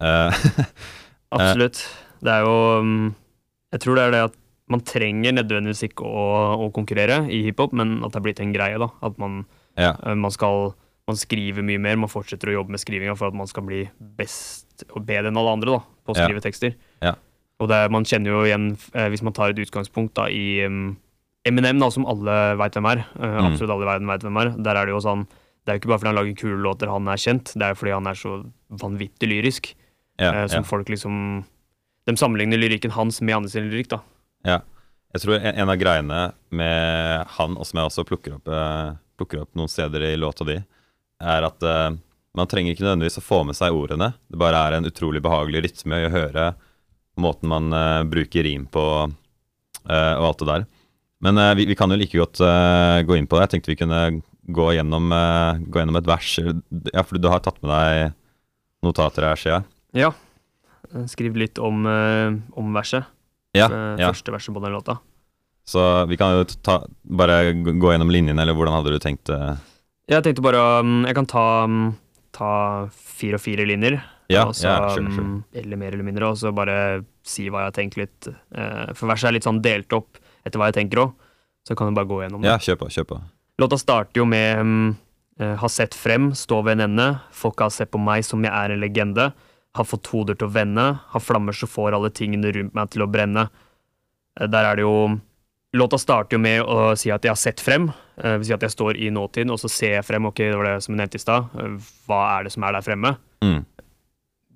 Uh, 0.00 0.32
absolutt. 1.36 1.82
Det 2.24 2.32
er 2.32 2.44
jo 2.44 2.54
um, 2.80 3.10
Jeg 3.72 3.82
tror 3.84 3.98
det 3.98 4.04
er 4.06 4.14
det 4.14 4.22
at 4.30 4.36
man 4.70 4.82
trenger 4.86 5.34
nødvendigvis 5.34 5.82
ikke 5.88 6.06
å, 6.06 6.26
å 6.66 6.68
konkurrere 6.74 7.24
i 7.32 7.42
hiphop, 7.48 7.74
men 7.76 7.98
at 8.06 8.14
det 8.14 8.20
er 8.20 8.24
blitt 8.28 8.42
en 8.42 8.52
greie, 8.54 8.78
da. 8.78 8.86
At 9.02 9.16
man, 9.18 9.40
ja. 9.74 9.96
man 10.14 10.30
skal 10.30 10.70
man 11.10 11.18
skriver 11.18 11.64
mye 11.66 11.80
mer, 11.82 11.98
man 12.00 12.10
fortsetter 12.12 12.50
å 12.52 12.56
jobbe 12.60 12.74
med 12.76 12.80
skrivinga 12.82 13.16
for 13.18 13.28
at 13.32 13.36
man 13.36 13.50
skal 13.50 13.66
bli 13.66 13.82
best 14.18 14.84
og 14.94 15.02
bedre 15.08 15.28
enn 15.32 15.36
alle 15.40 15.52
andre 15.58 15.76
da, 15.76 15.82
på 16.06 16.14
å 16.14 16.16
Ja. 16.16 16.24
skrive 16.26 16.40
tekster. 16.44 16.74
Ja. 17.04 17.14
Og 17.60 17.68
det, 17.68 17.82
man 17.92 18.06
kjenner 18.08 18.32
jo 18.32 18.42
igjen, 18.46 18.70
eh, 18.94 19.08
hvis 19.12 19.22
man 19.26 19.34
tar 19.36 19.50
et 19.52 19.58
utgangspunkt 19.60 20.14
da, 20.16 20.28
i, 20.32 20.64
um, 20.64 20.96
Eminem, 21.44 21.78
da, 21.80 21.88
som 21.92 22.04
alle 22.08 22.34
veit 22.60 22.72
hvem 22.76 22.86
er, 22.90 22.98
eh, 23.16 23.36
Mm. 23.40 23.46
absolutt 23.52 23.70
alle 23.72 23.84
i 23.84 23.90
verden 23.90 24.06
veit 24.08 24.20
hvem 24.24 24.36
er, 24.40 24.50
der 24.62 24.76
er 24.76 24.86
det 24.86 24.92
jo 24.94 25.00
sånn 25.04 25.26
Det 25.66 25.68
er 25.68 25.76
jo 25.76 25.80
ikke 25.80 25.88
bare 25.92 25.98
fordi 26.00 26.08
han 26.08 26.16
lager 26.16 26.36
kule 26.40 26.62
låter 26.64 26.88
han 26.88 27.06
er 27.08 27.20
kjent, 27.20 27.52
det 27.52 27.62
er 27.62 27.72
jo 27.74 27.78
fordi 27.80 27.92
han 27.92 28.06
er 28.08 28.16
så 28.16 28.30
vanvittig 28.72 29.28
lyrisk. 29.28 29.74
Ja, 30.18 30.32
eh, 30.32 30.46
som 30.48 30.62
ja. 30.64 30.68
folk 30.68 30.88
liksom 30.88 31.44
De 32.06 32.12
sammenligner 32.16 32.56
lyrikken 32.58 32.90
hans 32.92 33.20
med 33.20 33.34
andre 33.36 33.50
sin 33.50 33.68
lyrikk, 33.70 33.88
da. 33.88 34.00
Ja. 34.44 34.60
Jeg 35.14 35.20
tror 35.22 35.34
en, 35.36 35.54
en 35.58 35.68
av 35.68 35.76
greiene 35.76 36.32
med 36.50 37.26
han, 37.36 37.56
og 37.58 37.66
som 37.66 37.78
jeg 37.78 37.86
også 37.90 38.04
plukker 38.08 38.34
opp, 38.38 38.48
eh, 38.48 38.94
plukker 39.18 39.42
opp 39.42 39.50
noen 39.54 39.68
steder 39.68 40.02
i 40.08 40.16
låta 40.16 40.44
di, 40.46 40.56
er 41.20 41.46
at 41.46 41.66
uh, 41.66 41.92
man 42.36 42.50
trenger 42.50 42.74
ikke 42.74 42.84
nødvendigvis 42.86 43.20
å 43.20 43.24
få 43.24 43.42
med 43.48 43.58
seg 43.58 43.76
ordene. 43.76 44.12
Det 44.30 44.40
bare 44.40 44.60
er 44.66 44.78
en 44.78 44.88
utrolig 44.88 45.22
behagelig 45.24 45.64
rytme 45.66 45.98
i 45.98 46.08
å 46.08 46.12
høre 46.14 46.50
måten 47.20 47.50
man 47.50 47.74
uh, 47.74 48.02
bruker 48.08 48.46
rim 48.46 48.68
på 48.70 48.82
eh, 49.04 50.14
og 50.14 50.24
alt 50.28 50.40
det 50.40 50.46
der. 50.48 50.66
Men 51.20 51.36
vi, 51.58 51.66
vi 51.68 51.74
kan 51.76 51.92
jo 51.92 51.98
like 52.00 52.16
godt 52.16 52.40
gå 53.04 53.16
inn 53.18 53.26
på 53.28 53.36
det. 53.36 53.42
Jeg 53.42 53.52
tenkte 53.52 53.72
vi 53.74 53.76
kunne 53.76 53.98
gå 54.56 54.68
gjennom, 54.72 55.12
gå 55.68 55.82
gjennom 55.82 55.98
et 56.00 56.06
vers. 56.08 56.30
Ja, 56.94 57.02
for 57.04 57.20
du 57.20 57.28
har 57.28 57.42
tatt 57.44 57.58
med 57.60 57.68
deg 57.68 58.14
notater 58.86 59.26
her, 59.28 59.36
ser 59.36 59.52
jeg. 59.52 59.66
Ja. 60.00 60.08
Skriv 61.12 61.36
litt 61.36 61.60
om, 61.60 61.84
om 61.84 62.72
verset. 62.72 63.04
Ja, 63.52 63.68
ja. 64.00 64.08
Første 64.08 64.32
verset 64.32 64.56
på 64.56 64.64
den 64.64 64.72
låta. 64.72 64.96
Så 65.70 66.06
vi 66.06 66.16
kan 66.16 66.38
jo 66.38 66.46
ta, 66.48 66.80
bare 67.04 67.52
gå 67.52 67.76
gå 67.78 67.92
gjennom 67.92 68.10
linjene, 68.10 68.40
eller 68.42 68.56
hvordan 68.56 68.78
hadde 68.78 68.96
du 68.96 69.02
tenkt 69.02 69.28
det? 69.28 69.38
Jeg 70.10 70.24
tenkte 70.26 70.42
bare 70.42 70.60
um, 70.82 71.04
Jeg 71.06 71.14
kan 71.14 71.28
ta, 71.30 71.44
um, 71.70 71.92
ta 72.34 72.52
fire 72.90 73.38
og 73.38 73.44
fire 73.44 73.66
linjer. 73.68 74.00
Ja, 74.30 74.44
også, 74.46 74.66
ja, 74.66 74.76
sure, 74.94 75.10
sure. 75.10 75.24
um, 75.26 75.36
Eller 75.54 75.78
mer 75.78 75.94
eller 75.94 76.06
mindre, 76.06 76.28
og 76.30 76.38
så 76.38 76.52
bare 76.54 76.76
si 77.26 77.48
hva 77.50 77.64
jeg 77.64 77.70
har 77.72 77.76
tenkt 77.76 77.96
litt. 77.98 78.28
Eh, 78.30 78.92
for 78.94 79.10
verset 79.10 79.28
er 79.30 79.34
litt 79.36 79.46
sånn 79.46 79.58
delt 79.62 79.90
opp 79.96 80.18
etter 80.46 80.58
hva 80.60 80.68
jeg 80.70 80.76
tenker 80.78 81.02
òg, 81.02 81.10
så 81.66 81.74
kan 81.76 81.90
du 81.90 81.98
bare 81.98 82.08
gå 82.10 82.20
gjennom 82.22 82.42
det. 82.42 82.48
Ja, 82.48 82.56
kjør 82.62 82.78
på, 82.84 82.88
kjør 82.94 83.08
på. 83.10 83.18
Låta 83.60 83.78
starter 83.78 84.22
jo 84.22 84.26
med 84.30 84.62
um, 84.62 84.76
eh, 85.38 85.56
Har 85.60 85.68
sett 85.74 85.94
frem, 85.98 86.30
stå 86.38 86.60
ved 86.66 86.78
en 86.78 86.86
ende. 86.88 87.08
Folk 87.36 87.58
har 87.60 87.74
sett 87.74 87.90
på 87.92 88.00
meg 88.02 88.22
som 88.26 88.46
jeg 88.46 88.54
er 88.54 88.74
en 88.74 88.80
legende. 88.82 89.32
Har 89.78 89.86
fått 89.86 90.08
hoder 90.14 90.38
til 90.38 90.48
å 90.48 90.54
vende. 90.54 90.86
Har 91.12 91.22
flammer 91.26 91.54
så 91.54 91.68
får 91.70 91.98
alle 91.98 92.10
tingene 92.14 92.54
rundt 92.56 92.74
meg 92.78 92.90
til 92.94 93.04
å 93.06 93.10
brenne. 93.10 93.48
Eh, 94.40 94.46
Der 94.46 94.70
er 94.70 94.78
det 94.80 94.86
jo 94.86 94.94
Låta 95.74 95.98
starter 96.02 96.34
jo 96.34 96.40
med 96.42 96.64
å 96.66 96.96
si 96.98 97.12
at 97.14 97.22
jeg 97.22 97.30
har 97.30 97.38
sett 97.38 97.60
frem. 97.62 97.92
Det 98.20 98.34
vil 98.38 98.44
si 98.50 98.52
at 98.52 98.60
jeg 98.66 98.70
står 98.74 98.98
i 99.00 99.08
nåtiden, 99.10 99.50
og 99.50 99.58
så 99.62 99.68
ser 99.72 99.94
jeg 99.96 100.04
frem. 100.04 100.26
Ok, 100.28 100.36
det 100.44 100.56
var 100.58 100.66
det 100.68 100.82
som 100.84 100.92
jeg 100.94 101.00
nevnte 101.00 101.16
i 101.16 101.22
stad. 101.22 101.46
Eh, 101.56 101.76
Hva 102.06 102.20
er 102.38 102.44
det 102.44 102.52
som 102.52 102.64
er 102.68 102.72
der 102.76 102.84
fremme? 102.84 103.14
Mm. 103.42 103.62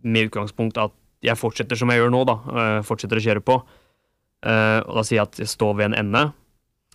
Med 0.05 0.29
utgangspunkt 0.29 0.77
at 0.83 0.93
jeg 1.25 1.39
fortsetter 1.41 1.79
som 1.81 1.89
jeg 1.89 2.03
gjør 2.03 2.13
nå, 2.13 2.25
da. 2.29 2.35
eh, 2.53 2.81
Fortsetter 2.85 3.17
å 3.17 3.25
kjøre 3.25 3.41
på. 3.45 3.57
Eh, 4.45 4.81
Og 4.85 4.99
da 4.99 5.03
sier 5.07 5.21
jeg 5.23 5.29
at 5.31 5.39
jeg 5.41 5.49
står 5.49 5.75
ved 5.79 5.87
en 5.93 5.97
ende. 6.03 6.25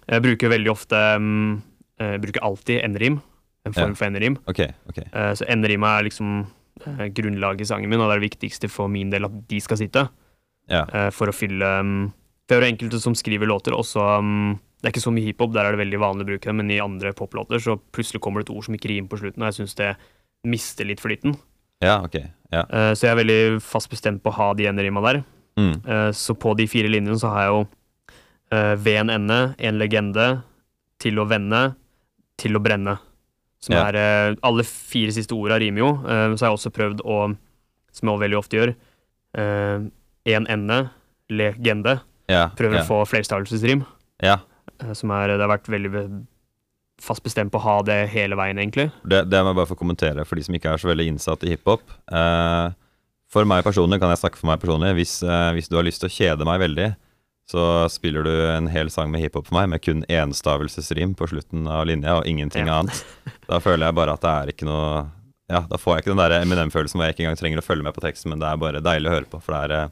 Jeg 0.10 0.22
bruker 0.26 0.50
veldig 0.54 0.70
ofte 0.72 0.96
mm, 1.22 1.62
eh, 2.00 2.12
Jeg 2.18 2.22
bruker 2.28 2.46
alltid 2.46 2.84
enderim. 2.86 3.20
En 3.66 3.74
form 3.74 3.92
Ja. 3.92 3.96
for 3.96 4.06
enderim. 4.06 4.38
Okay, 4.48 4.70
okay. 4.90 5.06
Eh, 5.14 5.34
Så 5.36 5.46
enderima 5.50 5.98
er 6.00 6.04
liksom 6.10 6.46
eh, 6.86 7.08
grunnlaget 7.10 7.62
i 7.62 7.66
sangen 7.66 7.90
min, 7.90 8.00
og 8.00 8.10
det 8.10 8.16
er 8.18 8.20
det 8.22 8.30
viktigste 8.30 8.70
for 8.70 8.88
min 8.88 9.10
del 9.10 9.26
at 9.26 9.48
de 9.50 9.60
skal 9.60 9.78
sitte. 9.82 10.06
Ja. 10.70 10.86
eh, 10.94 11.10
For 11.10 11.28
å 11.28 11.34
fylle 11.34 11.66
mm, 11.84 12.14
Det 12.48 12.56
er 12.58 12.62
jo 12.62 12.70
enkelte 12.76 13.00
som 13.02 13.14
skriver 13.18 13.48
låter, 13.50 13.74
også 13.74 14.22
mm, 14.22 14.60
Det 14.80 14.88
er 14.88 14.94
ikke 14.94 15.04
så 15.04 15.12
mye 15.12 15.26
hiphop, 15.28 15.52
der 15.54 15.66
er 15.68 15.76
det 15.76 15.82
veldig 15.82 16.00
vanlig 16.00 16.24
å 16.24 16.30
bruke 16.30 16.48
det, 16.48 16.56
men 16.56 16.70
i 16.72 16.80
andre 16.80 17.12
poplåter 17.14 17.60
så 17.60 17.74
plutselig 17.92 18.22
kommer 18.24 18.40
det 18.42 18.50
et 18.50 18.56
ord 18.56 18.64
som 18.64 18.76
ikke 18.78 18.88
rimer 18.94 19.10
på 19.12 19.20
slutten, 19.20 19.44
og 19.44 19.50
jeg 19.52 19.58
syns 19.60 19.76
det 19.76 19.90
mister 20.48 20.88
litt 20.88 21.02
flyten. 21.04 21.36
Ja, 21.84 21.98
ok. 22.06 22.16
Ja. 22.52 22.62
Eh, 22.72 22.94
Så 22.96 23.08
jeg 23.08 23.12
er 23.12 23.20
veldig 23.24 23.62
fast 23.62 23.90
bestemt 23.92 24.24
på 24.24 24.32
å 24.32 24.38
ha 24.38 24.54
de 24.54 24.68
ene 24.68 24.82
rima 24.84 25.02
der. 25.04 25.24
Mm. 25.60 25.74
Eh, 25.86 26.12
Så 26.16 26.34
på 26.40 26.56
de 26.56 26.66
fire 26.68 26.88
linjene 26.88 27.20
så 27.20 27.28
har 27.34 27.42
jeg 27.44 27.52
jo 27.52 27.68
eh, 28.52 28.76
ved 28.76 28.98
en 29.02 29.10
ende, 29.10 29.56
en 29.60 29.78
legende, 29.78 30.44
til 31.00 31.20
å 31.20 31.28
vende, 31.28 31.76
til 32.38 32.56
å 32.56 32.60
brenne. 32.64 32.98
Som 33.60 33.76
Ja. 33.76 33.84
er 33.92 34.36
Alle 34.42 34.64
fire 34.64 35.12
siste 35.12 35.36
orda 35.36 35.60
rimer 35.60 35.80
jo. 35.80 35.92
Så 36.04 36.40
har 36.46 36.50
jeg 36.50 36.58
også 36.58 36.72
prøvd 36.72 37.02
å, 37.04 37.36
som 37.92 38.08
jeg 38.08 38.16
også 38.16 38.24
veldig 38.24 38.38
ofte 38.40 38.58
gjør, 38.58 38.74
en 40.26 40.48
ende, 40.48 40.90
legende. 41.30 42.02
Ja, 42.30 42.50
Prøver 42.56 42.80
å 42.82 42.86
få 42.88 43.00
flerstavelsesrim. 43.08 43.86
ja. 44.24 44.38
Eh, 44.82 44.94
Som 44.98 45.12
er 45.12 45.28
Det 45.36 45.40
har 45.44 45.52
vært 45.58 45.68
veldig 45.72 46.26
fast 47.00 47.24
bestemt 47.24 47.52
på 47.54 47.60
å 47.62 47.64
ha 47.64 47.78
det 47.88 48.10
hele 48.12 48.36
veien, 48.36 48.58
egentlig. 48.60 48.90
Det, 49.08 49.22
det 49.32 49.40
må 49.44 49.54
jeg 49.54 49.60
bare 49.62 49.70
få 49.70 49.78
kommentere 49.80 50.26
for 50.28 50.36
de 50.36 50.44
som 50.44 50.56
ikke 50.58 50.74
er 50.74 50.82
så 50.82 50.90
veldig 50.90 51.06
innsatt 51.14 51.46
i 51.48 51.54
hiphop. 51.54 51.86
Eh, 52.12 52.72
for 53.32 53.46
meg 53.48 53.64
personlig, 53.64 54.00
kan 54.02 54.12
jeg 54.12 54.20
snakke 54.20 54.40
for 54.42 54.50
meg 54.52 54.60
personlig, 54.60 54.90
hvis, 54.98 55.14
eh, 55.24 55.52
hvis 55.56 55.70
du 55.72 55.78
har 55.80 55.86
lyst 55.88 56.02
til 56.04 56.10
å 56.10 56.16
kjede 56.18 56.48
meg 56.50 56.60
veldig, 56.60 56.90
så 57.50 57.64
spiller 57.90 58.28
du 58.28 58.34
en 58.52 58.68
hel 58.70 58.92
sang 58.94 59.10
med 59.14 59.24
hiphop 59.24 59.48
for 59.48 59.56
meg, 59.62 59.70
med 59.72 59.82
kun 59.82 60.04
enstavelsesrim 60.12 61.16
på 61.18 61.30
slutten 61.32 61.70
av 61.72 61.88
linja 61.88 62.18
og 62.20 62.28
ingenting 62.28 62.68
Ja. 62.68 62.82
annet. 62.82 63.00
Da 63.48 63.62
føler 63.64 63.88
jeg 63.88 63.96
bare 63.96 64.14
at 64.14 64.22
det 64.22 64.30
er 64.36 64.52
ikke 64.54 64.68
noe 64.68 65.08
Ja, 65.50 65.62
da 65.66 65.78
får 65.82 65.96
jeg 65.96 66.04
ikke 66.04 66.12
den 66.14 66.20
der 66.22 66.36
Eminem-følelsen 66.44 67.00
hvor 67.00 67.08
jeg 67.08 67.16
ikke 67.16 67.24
engang 67.26 67.40
trenger 67.40 67.58
å 67.64 67.66
følge 67.66 67.84
med 67.88 67.96
på 67.96 68.04
teksten, 68.04 68.30
men 68.30 68.38
det 68.44 68.46
er 68.52 68.60
bare 68.62 68.84
deilig 68.86 69.10
å 69.10 69.16
høre 69.16 69.26
på, 69.32 69.40
for 69.42 69.56
det 69.56 69.64
er 69.64 69.72
eh, 69.80 69.90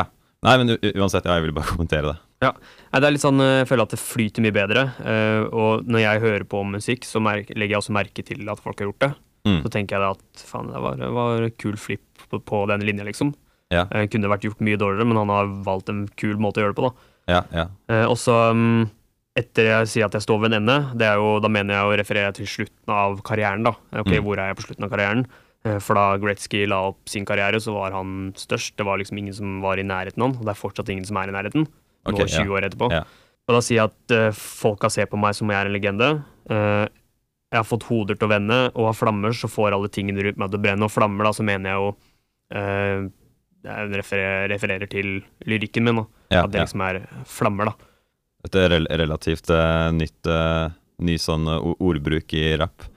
Ja. 0.00 0.04
Nei, 0.42 0.56
men 0.58 0.72
uansett, 0.98 1.24
ja, 1.28 1.36
jeg 1.38 1.44
ville 1.46 1.54
bare 1.54 1.70
kommentere 1.70 2.12
det. 2.12 2.16
Ja, 2.42 2.50
det 2.98 3.04
er 3.06 3.14
litt 3.14 3.22
sånn, 3.22 3.38
eh, 3.40 3.60
Jeg 3.62 3.68
føler 3.70 3.82
at 3.86 3.92
det 3.94 4.00
flyter 4.02 4.42
mye 4.42 4.54
bedre. 4.56 4.82
eh, 5.06 5.44
Og 5.54 5.84
når 5.86 6.00
jeg 6.02 6.20
hører 6.24 6.44
på 6.50 6.64
musikk, 6.66 7.04
så 7.06 7.22
legger 7.22 7.68
jeg 7.76 7.78
også 7.78 7.94
merke 7.94 8.24
til 8.26 8.48
at 8.50 8.58
folk 8.58 8.78
har 8.80 8.88
gjort 8.90 8.98
det. 8.98 9.12
Mm. 9.46 9.60
Så 9.62 9.70
tenker 9.70 9.96
jeg 9.98 10.02
da 10.02 10.10
at 10.10 10.42
faen, 10.46 10.66
det 10.72 10.82
var, 10.82 10.96
det 10.98 11.10
var 11.12 11.48
kul 11.58 11.76
flipp 11.78 12.26
på, 12.30 12.40
på 12.42 12.66
den 12.68 12.80
linja, 12.86 13.04
liksom. 13.06 13.34
Ja. 13.70 13.86
Eh, 13.90 14.06
kunne 14.10 14.28
vært 14.28 14.42
gjort 14.42 14.60
mye 14.60 14.76
dårligere, 14.78 15.06
men 15.06 15.16
han 15.16 15.28
har 15.30 15.46
valgt 15.64 15.88
en 15.88 16.08
kul 16.16 16.34
måte 16.36 16.58
å 16.58 16.66
gjøre 16.66 16.74
det 16.74 16.80
på, 16.82 16.90
da. 16.90 17.08
Ja, 17.28 17.42
ja. 17.54 17.66
Og 18.10 18.16
så, 18.18 18.34
mm, 18.52 18.90
etter 19.38 19.64
jeg 19.70 19.86
sier 19.88 20.04
at 20.06 20.12
jeg 20.18 20.22
står 20.26 20.40
ved 20.42 20.52
en 20.52 20.58
ende, 20.66 20.92
det 20.98 21.06
er 21.06 21.16
jo, 21.22 21.38
da 21.40 21.48
mener 21.48 21.74
jeg 21.78 21.86
å 21.86 21.96
referere 22.02 22.34
til 22.34 22.46
slutten 22.50 22.92
av 22.92 23.22
karrieren, 23.22 23.62
da. 23.62 23.70
Ok, 23.94 24.10
Mm. 24.18 24.22
hvor 24.26 24.38
er 24.42 24.50
jeg 24.50 24.56
på 24.58 24.66
slutten 24.66 24.84
av 24.84 24.90
karrieren? 24.90 25.26
Eh, 25.66 25.78
For 25.82 25.98
da 25.98 26.16
Gretzky 26.22 26.64
la 26.68 26.80
opp 26.90 27.10
sin 27.10 27.26
karriere, 27.28 27.60
så 27.62 27.74
var 27.76 27.94
han 27.96 28.32
størst. 28.38 28.76
Det 28.78 28.86
var 28.86 29.00
liksom 29.00 29.20
ingen 29.20 29.36
som 29.36 29.60
var 29.64 29.80
i 29.80 29.86
nærheten 29.86 30.22
av 30.22 30.30
han, 30.30 30.38
og 30.40 30.48
det 30.48 30.54
er 30.54 30.62
fortsatt 30.62 30.90
ingen 30.94 31.06
som 31.08 31.20
er 31.20 31.30
i 31.30 31.36
nærheten. 31.36 31.68
Nå 32.02 32.16
okay, 32.16 32.26
20 32.26 32.56
år 32.56 32.66
etterpå. 32.66 32.90
Ja. 32.92 33.04
Og 33.48 33.56
da 33.56 33.60
sier 33.62 33.80
jeg 33.80 33.90
at 33.90 34.14
uh, 34.14 34.38
folka 34.38 34.90
ser 34.90 35.08
på 35.10 35.18
meg 35.18 35.36
som 35.38 35.50
jeg 35.50 35.58
er 35.58 35.70
en 35.70 35.74
legende. 35.74 36.08
Uh, 36.50 36.86
jeg 37.52 37.60
har 37.60 37.68
fått 37.68 37.86
hoder 37.86 38.18
til 38.18 38.26
å 38.26 38.32
vende, 38.32 38.58
og 38.72 38.88
har 38.88 38.96
flammer, 38.96 39.34
så 39.36 39.50
får 39.50 39.76
alle 39.76 39.90
tingene 39.92 40.24
rundt 40.24 40.40
meg 40.40 40.50
til 40.50 40.58
å 40.58 40.62
brenne. 40.62 40.86
Og 40.86 40.94
flammer, 40.94 41.28
da, 41.28 41.34
så 41.36 41.46
mener 41.46 41.70
jeg 41.70 41.82
jo 41.82 41.88
uh, 42.58 43.08
Jeg 43.62 43.94
refererer, 43.94 44.48
refererer 44.50 44.90
til 44.90 45.14
lyrikken 45.46 45.86
min, 45.86 46.02
da. 46.02 46.06
ja, 46.34 46.44
At 46.44 46.54
det 46.54 46.62
ja. 46.62 46.66
liksom 46.66 46.86
er 46.88 47.02
flammer, 47.30 47.70
da. 47.70 47.90
Et 48.42 48.56
relativt 48.58 49.50
eh, 49.54 49.88
nytt 49.94 50.26
eh, 50.26 50.72
ny 51.06 51.18
sånn 51.20 51.46
eh, 51.50 51.68
ordbruk 51.78 52.34
i 52.34 52.56
rap. 52.58 52.88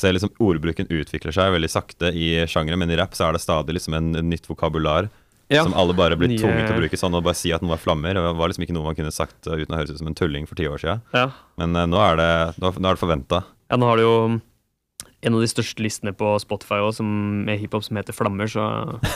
Så 0.00 0.10
liksom 0.10 0.32
Ordbruken 0.42 0.88
utvikler 0.90 1.34
seg 1.34 1.52
veldig 1.54 1.70
sakte 1.70 2.10
i 2.10 2.32
sjangeren, 2.50 2.80
men 2.82 2.90
i 2.90 2.96
rap 2.98 3.14
så 3.14 3.28
er 3.28 3.36
det 3.36 3.44
stadig 3.44 3.76
liksom 3.76 3.94
en, 3.94 4.14
en 4.18 4.32
nytt 4.32 4.48
vokabular 4.50 5.06
som 5.52 5.74
alle 5.74 5.94
bare 5.94 6.16
blir 6.16 6.28
Nye- 6.32 6.40
tvunget 6.40 6.66
til 6.66 6.76
å 6.76 6.80
bruke 6.80 6.98
sånn 6.98 7.14
og 7.14 7.24
bare 7.26 7.36
si 7.38 7.52
at 7.54 7.62
noe 7.62 7.76
er 7.76 7.82
flammer. 7.82 8.16
Det 8.16 8.32
var 8.38 8.50
liksom 8.50 8.64
ikke 8.66 8.76
noe 8.76 8.88
man 8.88 8.96
kunne 8.98 9.12
sagt 9.14 9.46
eh, 9.46 9.60
uten 9.60 9.74
å 9.74 9.80
høres 9.80 9.92
ut 9.92 10.00
som 10.00 10.10
en 10.10 10.16
tulling 10.18 10.48
for 10.48 10.58
ti 10.58 10.66
år 10.70 10.80
siden. 10.80 11.04
Ja. 11.14 11.28
Men 11.60 11.76
uh, 11.76 11.84
nå 11.90 12.00
er 12.00 12.18
det, 12.20 12.32
nå, 12.62 12.72
nå 12.72 12.88
er 12.88 12.96
det 12.96 13.02
forventa. 13.02 13.44
ja, 13.70 13.78
nå 13.78 13.90
har 13.90 14.00
du 14.00 14.04
jo 14.06 14.16
en 15.24 15.36
av 15.38 15.40
de 15.40 15.48
største 15.48 15.84
listene 15.84 16.12
på 16.16 16.34
Spotify 16.42 16.82
også, 16.84 17.00
som, 17.00 17.12
med 17.46 17.60
hiphop 17.60 17.84
som 17.86 17.96
heter 17.96 18.16
Flammer, 18.16 18.50
så, 18.50 18.64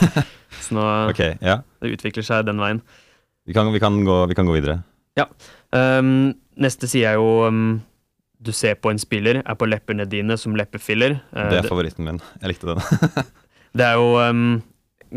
så 0.65 0.77
nå 0.77 0.85
okay, 1.11 1.35
ja. 1.45 1.59
det 1.83 1.93
utvikler 1.97 2.25
seg 2.25 2.47
den 2.47 2.61
veien. 2.61 2.81
Vi 3.45 3.53
kan, 3.57 3.69
vi, 3.73 3.81
kan 3.81 3.97
gå, 4.05 4.23
vi 4.29 4.37
kan 4.37 4.49
gå 4.49 4.55
videre. 4.57 4.79
Um, 5.75 6.31
neste 6.57 6.87
sier 6.89 7.11
jeg 7.11 7.19
jo 7.19 7.49
um, 7.49 7.79
Du 8.39 8.51
ser 8.55 8.75
på 8.79 8.91
en 8.91 8.99
spiller, 9.01 9.41
er 9.43 9.55
på 9.59 9.67
leppene 9.67 10.05
dine 10.07 10.37
som 10.39 10.53
leppefiller. 10.55 11.17
Uh, 11.35 11.49
Det 11.51 11.57
er 11.59 11.67
favoritten 11.67 12.05
min. 12.07 12.19
Jeg 12.41 12.53
likte 12.53 12.69
den. 12.71 13.25
det 13.77 13.85
er 13.85 13.97
jo 13.99 14.13
um, 14.15 14.61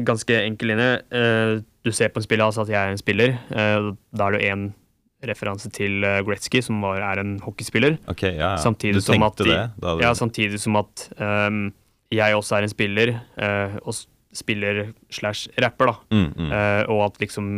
ganske 0.08 0.40
enkel 0.42 0.72
linje. 0.72 0.88
Uh, 1.14 1.60
du 1.86 1.92
ser 1.94 2.10
på 2.10 2.18
en 2.18 2.26
spiller, 2.26 2.44
altså 2.48 2.64
at 2.64 2.72
jeg 2.72 2.80
er 2.82 2.90
en 2.96 2.98
spiller. 2.98 3.36
Uh, 3.54 3.92
da 4.16 4.26
er 4.30 4.38
det 4.38 4.48
én 4.50 4.64
referanse 5.22 5.70
til 5.70 6.02
Gretzky, 6.26 6.58
som 6.66 6.80
var, 6.82 6.98
er 7.12 7.20
en 7.22 7.36
hockeyspiller. 7.44 7.94
Ok, 8.10 8.24
ja, 8.26 8.32
ja. 8.40 8.56
Samtidig 8.58 8.98
du 8.98 9.04
som 9.06 9.22
at 9.22 9.36
tenkte 9.38 9.44
de- 9.46 9.54
det? 9.54 9.70
Da 9.78 9.92
hadde 9.92 10.02
Ja, 10.02 10.10
samtidig 10.18 10.58
som 10.58 10.80
at 10.80 11.04
um, 11.22 11.60
jeg 12.10 12.34
også 12.34 12.56
er 12.58 12.66
en 12.66 12.72
spiller, 12.74 13.12
uh, 13.38 13.76
og 13.86 13.94
spiller 14.34 14.88
slash 15.14 15.46
rapper, 15.62 15.92
da. 15.92 15.94
mm, 16.10 16.26
mm. 16.40 16.50
Og 16.90 17.04
at 17.06 17.20
liksom 17.22 17.52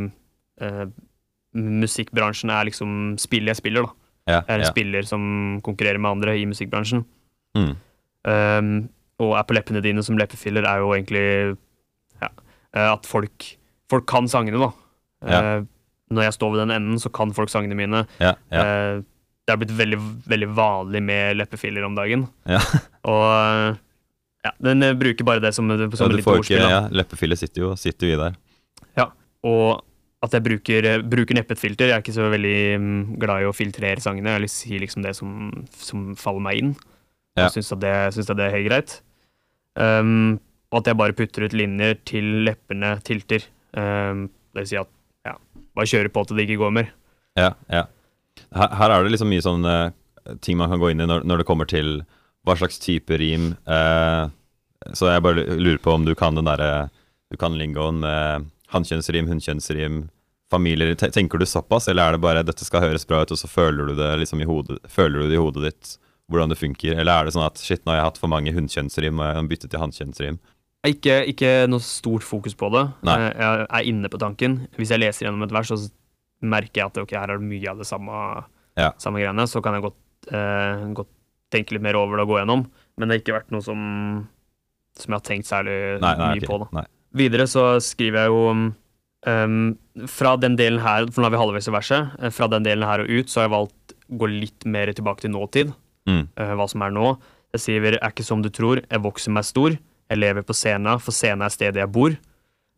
musikkbransjen 1.54 2.50
er 2.50 2.66
liksom 2.68 3.14
spillet 3.22 3.54
jeg 3.54 3.60
spiller, 3.62 3.86
da. 3.86 3.92
Ja, 4.24 4.40
Jeg 4.40 4.48
er 4.48 4.60
en 4.60 4.64
ja. 4.64 4.72
spiller 4.72 5.08
som 5.08 5.24
konkurrerer 5.64 6.00
med 6.00 6.16
andre 6.16 6.36
i 6.40 6.46
musikkbransjen. 6.48 7.04
Mm. 7.58 7.72
Um, 8.24 8.70
og 9.22 9.34
er 9.38 9.46
på 9.46 9.56
leppene 9.56 9.82
dine 9.84 10.02
som 10.04 10.16
leppefiller 10.18 10.66
er 10.66 10.80
jo 10.82 10.94
egentlig 10.96 11.24
ja, 12.22 12.30
eh, 12.74 12.88
at 12.88 13.04
folk, 13.06 13.50
folk 13.92 14.06
kan 14.10 14.26
sangene, 14.30 14.58
da. 14.58 14.70
Ja. 15.24 15.40
Uh, 15.40 15.66
når 16.14 16.28
jeg 16.28 16.36
står 16.36 16.54
ved 16.54 16.62
den 16.64 16.74
enden, 16.74 17.00
så 17.00 17.12
kan 17.14 17.34
folk 17.36 17.52
sangene 17.52 17.76
mine. 17.78 18.04
ja, 18.22 18.34
ja. 18.52 18.64
Uh, 18.64 19.10
det 19.44 19.52
er 19.52 19.58
blitt 19.60 19.74
veldig, 19.76 19.98
veldig 20.24 20.46
vanlig 20.56 21.02
med 21.04 21.36
leppefiller 21.36 21.84
om 21.84 21.92
dagen. 21.98 22.22
Ja. 22.48 22.62
Og 23.12 23.76
ja, 24.44 24.52
den 24.64 24.86
bruker 24.96 25.26
bare 25.28 25.42
det 25.44 25.50
som, 25.52 25.68
som 25.68 25.76
ja, 25.76 26.08
du 26.08 26.16
lite 26.16 26.24
får 26.24 26.40
ordspill. 26.40 26.62
ikke, 26.62 26.70
ja, 26.72 26.78
leppefiller 26.88 27.36
sitter 27.36 27.66
jo, 27.66 27.74
sitter 27.76 28.08
jo 28.08 28.16
i 28.16 28.20
der. 28.22 28.38
Og 29.44 29.84
at 30.24 30.34
jeg 30.36 30.44
bruker, 30.44 30.86
eh, 30.88 31.02
bruker 31.02 31.36
neppe 31.36 31.54
et 31.56 31.60
filter. 31.60 31.90
Jeg 31.90 31.98
er 31.98 32.04
ikke 32.04 32.16
så 32.16 32.30
veldig 32.32 32.58
mm, 32.80 33.00
glad 33.20 33.44
i 33.44 33.48
å 33.48 33.54
filtrere 33.56 34.02
sangene. 34.02 34.36
Jeg 34.36 34.44
vil 34.44 34.52
si 34.52 34.80
liksom 34.80 35.04
det 35.04 35.14
som, 35.18 35.50
som 35.76 36.12
faller 36.18 36.44
meg 36.46 36.60
inn. 36.60 36.74
Ja. 37.34 37.48
Og 37.48 37.56
syns 37.56 37.72
at, 37.74 37.84
at 37.84 38.38
det 38.38 38.46
er 38.46 38.54
helt 38.54 38.68
greit. 38.68 38.94
Um, 39.74 40.38
og 40.70 40.80
at 40.80 40.90
jeg 40.90 40.98
bare 40.98 41.16
putter 41.18 41.46
ut 41.46 41.56
linjer 41.56 41.98
til 42.06 42.30
leppene 42.46 42.94
tilter. 43.06 43.46
Um, 43.74 44.28
det 44.54 44.64
vil 44.64 44.70
si 44.70 44.78
at 44.78 44.90
ja, 45.26 45.34
bare 45.74 45.90
kjører 45.90 46.12
på 46.14 46.24
til 46.26 46.38
det 46.38 46.46
ikke 46.46 46.62
går 46.62 46.74
mer. 46.78 46.92
Ja, 47.38 47.52
ja. 47.72 47.84
Her, 48.54 48.70
her 48.78 48.94
er 48.94 49.04
det 49.04 49.14
liksom 49.14 49.30
mye 49.30 49.44
sånn 49.44 49.66
uh, 49.66 49.90
ting 50.42 50.58
man 50.60 50.70
kan 50.70 50.82
gå 50.82 50.92
inn 50.92 51.02
i 51.02 51.10
når, 51.10 51.26
når 51.26 51.42
det 51.42 51.48
kommer 51.48 51.68
til 51.70 52.00
hva 52.46 52.56
slags 52.58 52.78
type 52.82 53.18
rim. 53.18 53.52
Uh, 53.66 54.30
så 54.94 55.10
jeg 55.10 55.24
bare 55.24 55.46
lurer 55.58 55.82
på 55.82 55.94
om 55.94 56.04
du 56.06 56.14
kan 56.18 56.36
den 56.36 56.44
derre 56.44 56.90
Du 57.32 57.38
kan 57.40 57.56
lingoen 57.56 58.02
med 58.02 58.50
hannkjønnsrim, 58.74 59.26
hunnkjønnsrim, 59.30 60.04
familier. 60.54 60.94
Tenker 60.96 61.42
du 61.42 61.46
såpass, 61.50 61.88
eller 61.90 62.08
er 62.08 62.16
det 62.16 62.22
bare 62.24 62.44
'dette 62.46 62.64
skal 62.64 62.80
høres 62.86 63.04
bra 63.06 63.22
ut', 63.24 63.34
og 63.34 63.38
så 63.42 63.50
føler 63.50 63.90
du 63.90 63.94
det 63.98 64.12
liksom 64.22 64.40
i 64.40 64.48
hodet, 64.48 64.78
føler 64.88 65.22
du 65.24 65.28
det 65.28 65.38
i 65.38 65.42
hodet 65.42 65.62
ditt 65.68 65.96
hvordan 66.30 66.48
det 66.48 66.56
funker? 66.58 66.96
Eller 66.96 67.12
er 67.20 67.24
det 67.28 67.34
sånn 67.36 67.44
at 67.46 67.58
'shit, 67.60 67.82
nå 67.84 67.92
har 67.92 67.98
jeg 68.00 68.08
hatt 68.08 68.18
for 68.22 68.28
mange 68.32 68.52
hunnkjønnsrim, 68.54 69.18
og 69.20 69.26
jeg 69.28 69.34
kan 69.40 69.48
bytte 69.50 69.68
til 69.70 69.80
hannkjønnsrim'? 69.82 70.38
Ikke, 70.84 71.24
ikke 71.32 71.50
noe 71.68 71.80
stort 71.80 72.22
fokus 72.22 72.52
på 72.54 72.68
det. 72.72 72.82
Nei. 73.08 73.14
Eh, 73.16 73.32
Jeg 73.40 73.68
er 73.72 73.86
inne 73.88 74.08
på 74.12 74.18
tanken. 74.20 74.68
Hvis 74.76 74.90
jeg 74.92 75.00
leser 75.00 75.24
gjennom 75.26 75.42
et 75.46 75.52
vers, 75.52 75.68
så 75.72 75.90
merker 76.44 76.74
jeg 76.82 76.86
at 76.90 76.98
ok, 77.00 77.10
her 77.16 77.30
er 77.32 77.38
det 77.40 77.48
mye 77.48 77.70
av 77.70 77.78
det 77.78 77.86
samme, 77.88 78.44
Ja. 78.76 78.90
samme 78.98 79.16
greiene. 79.22 79.46
Så 79.48 79.62
kan 79.62 79.72
jeg 79.74 79.82
godt, 79.82 79.96
eh, 80.28 80.92
godt 80.92 81.08
tenke 81.50 81.72
litt 81.72 81.80
mer 81.82 81.96
over 81.96 82.16
det 82.18 82.26
og 82.26 82.28
gå 82.34 82.38
gjennom. 82.44 82.66
Men 82.98 83.08
det 83.08 83.14
har 83.14 83.22
ikke 83.24 83.40
vært 83.40 83.50
noe 83.50 83.62
som, 83.62 84.28
som 84.94 85.08
jeg 85.14 85.20
har 85.20 85.24
tenkt 85.24 85.48
særlig 85.48 86.00
Nei, 86.02 86.14
nei, 86.16 86.28
mye 86.34 86.42
okay. 86.44 86.46
på. 86.52 86.68
da. 86.74 86.84
Videre 87.14 87.46
så 87.46 87.80
skriver 87.80 88.20
jeg 88.24 88.28
jo 88.28 88.74
um, 89.26 89.74
Fra 90.10 90.34
den 90.40 90.56
delen 90.58 90.82
her, 90.82 91.06
for 91.10 91.22
nå 91.22 91.28
er 91.28 91.34
vi 91.34 91.40
halvveis 91.40 91.70
i 91.70 91.74
verset, 91.74 92.14
eh, 92.20 92.32
fra 92.34 92.48
den 92.50 92.66
delen 92.66 92.86
her 92.88 93.04
og 93.04 93.10
ut, 93.10 93.30
så 93.30 93.40
har 93.40 93.48
jeg 93.48 93.54
valgt 93.54 93.94
å 93.94 94.20
gå 94.20 94.30
litt 94.32 94.66
mer 94.66 94.92
tilbake 94.92 95.24
til 95.24 95.34
nåtid. 95.34 95.74
Mm. 96.10 96.24
Uh, 96.36 96.54
hva 96.58 96.68
som 96.70 96.84
er 96.84 96.94
nå. 96.94 97.16
Jeg 97.54 97.62
skriver 97.62 97.98
'er 97.98 98.10
ikke 98.10 98.26
som 98.26 98.42
du 98.42 98.50
tror, 98.50 98.82
jeg 98.82 99.00
vokser 99.00 99.30
meg 99.32 99.44
stor'. 99.44 99.78
Jeg 100.10 100.18
lever 100.18 100.42
på 100.42 100.52
scenen, 100.52 101.00
for 101.00 101.12
scenen 101.12 101.42
er 101.42 101.48
stedet 101.54 101.80
jeg 101.80 101.92
bor. 101.92 102.16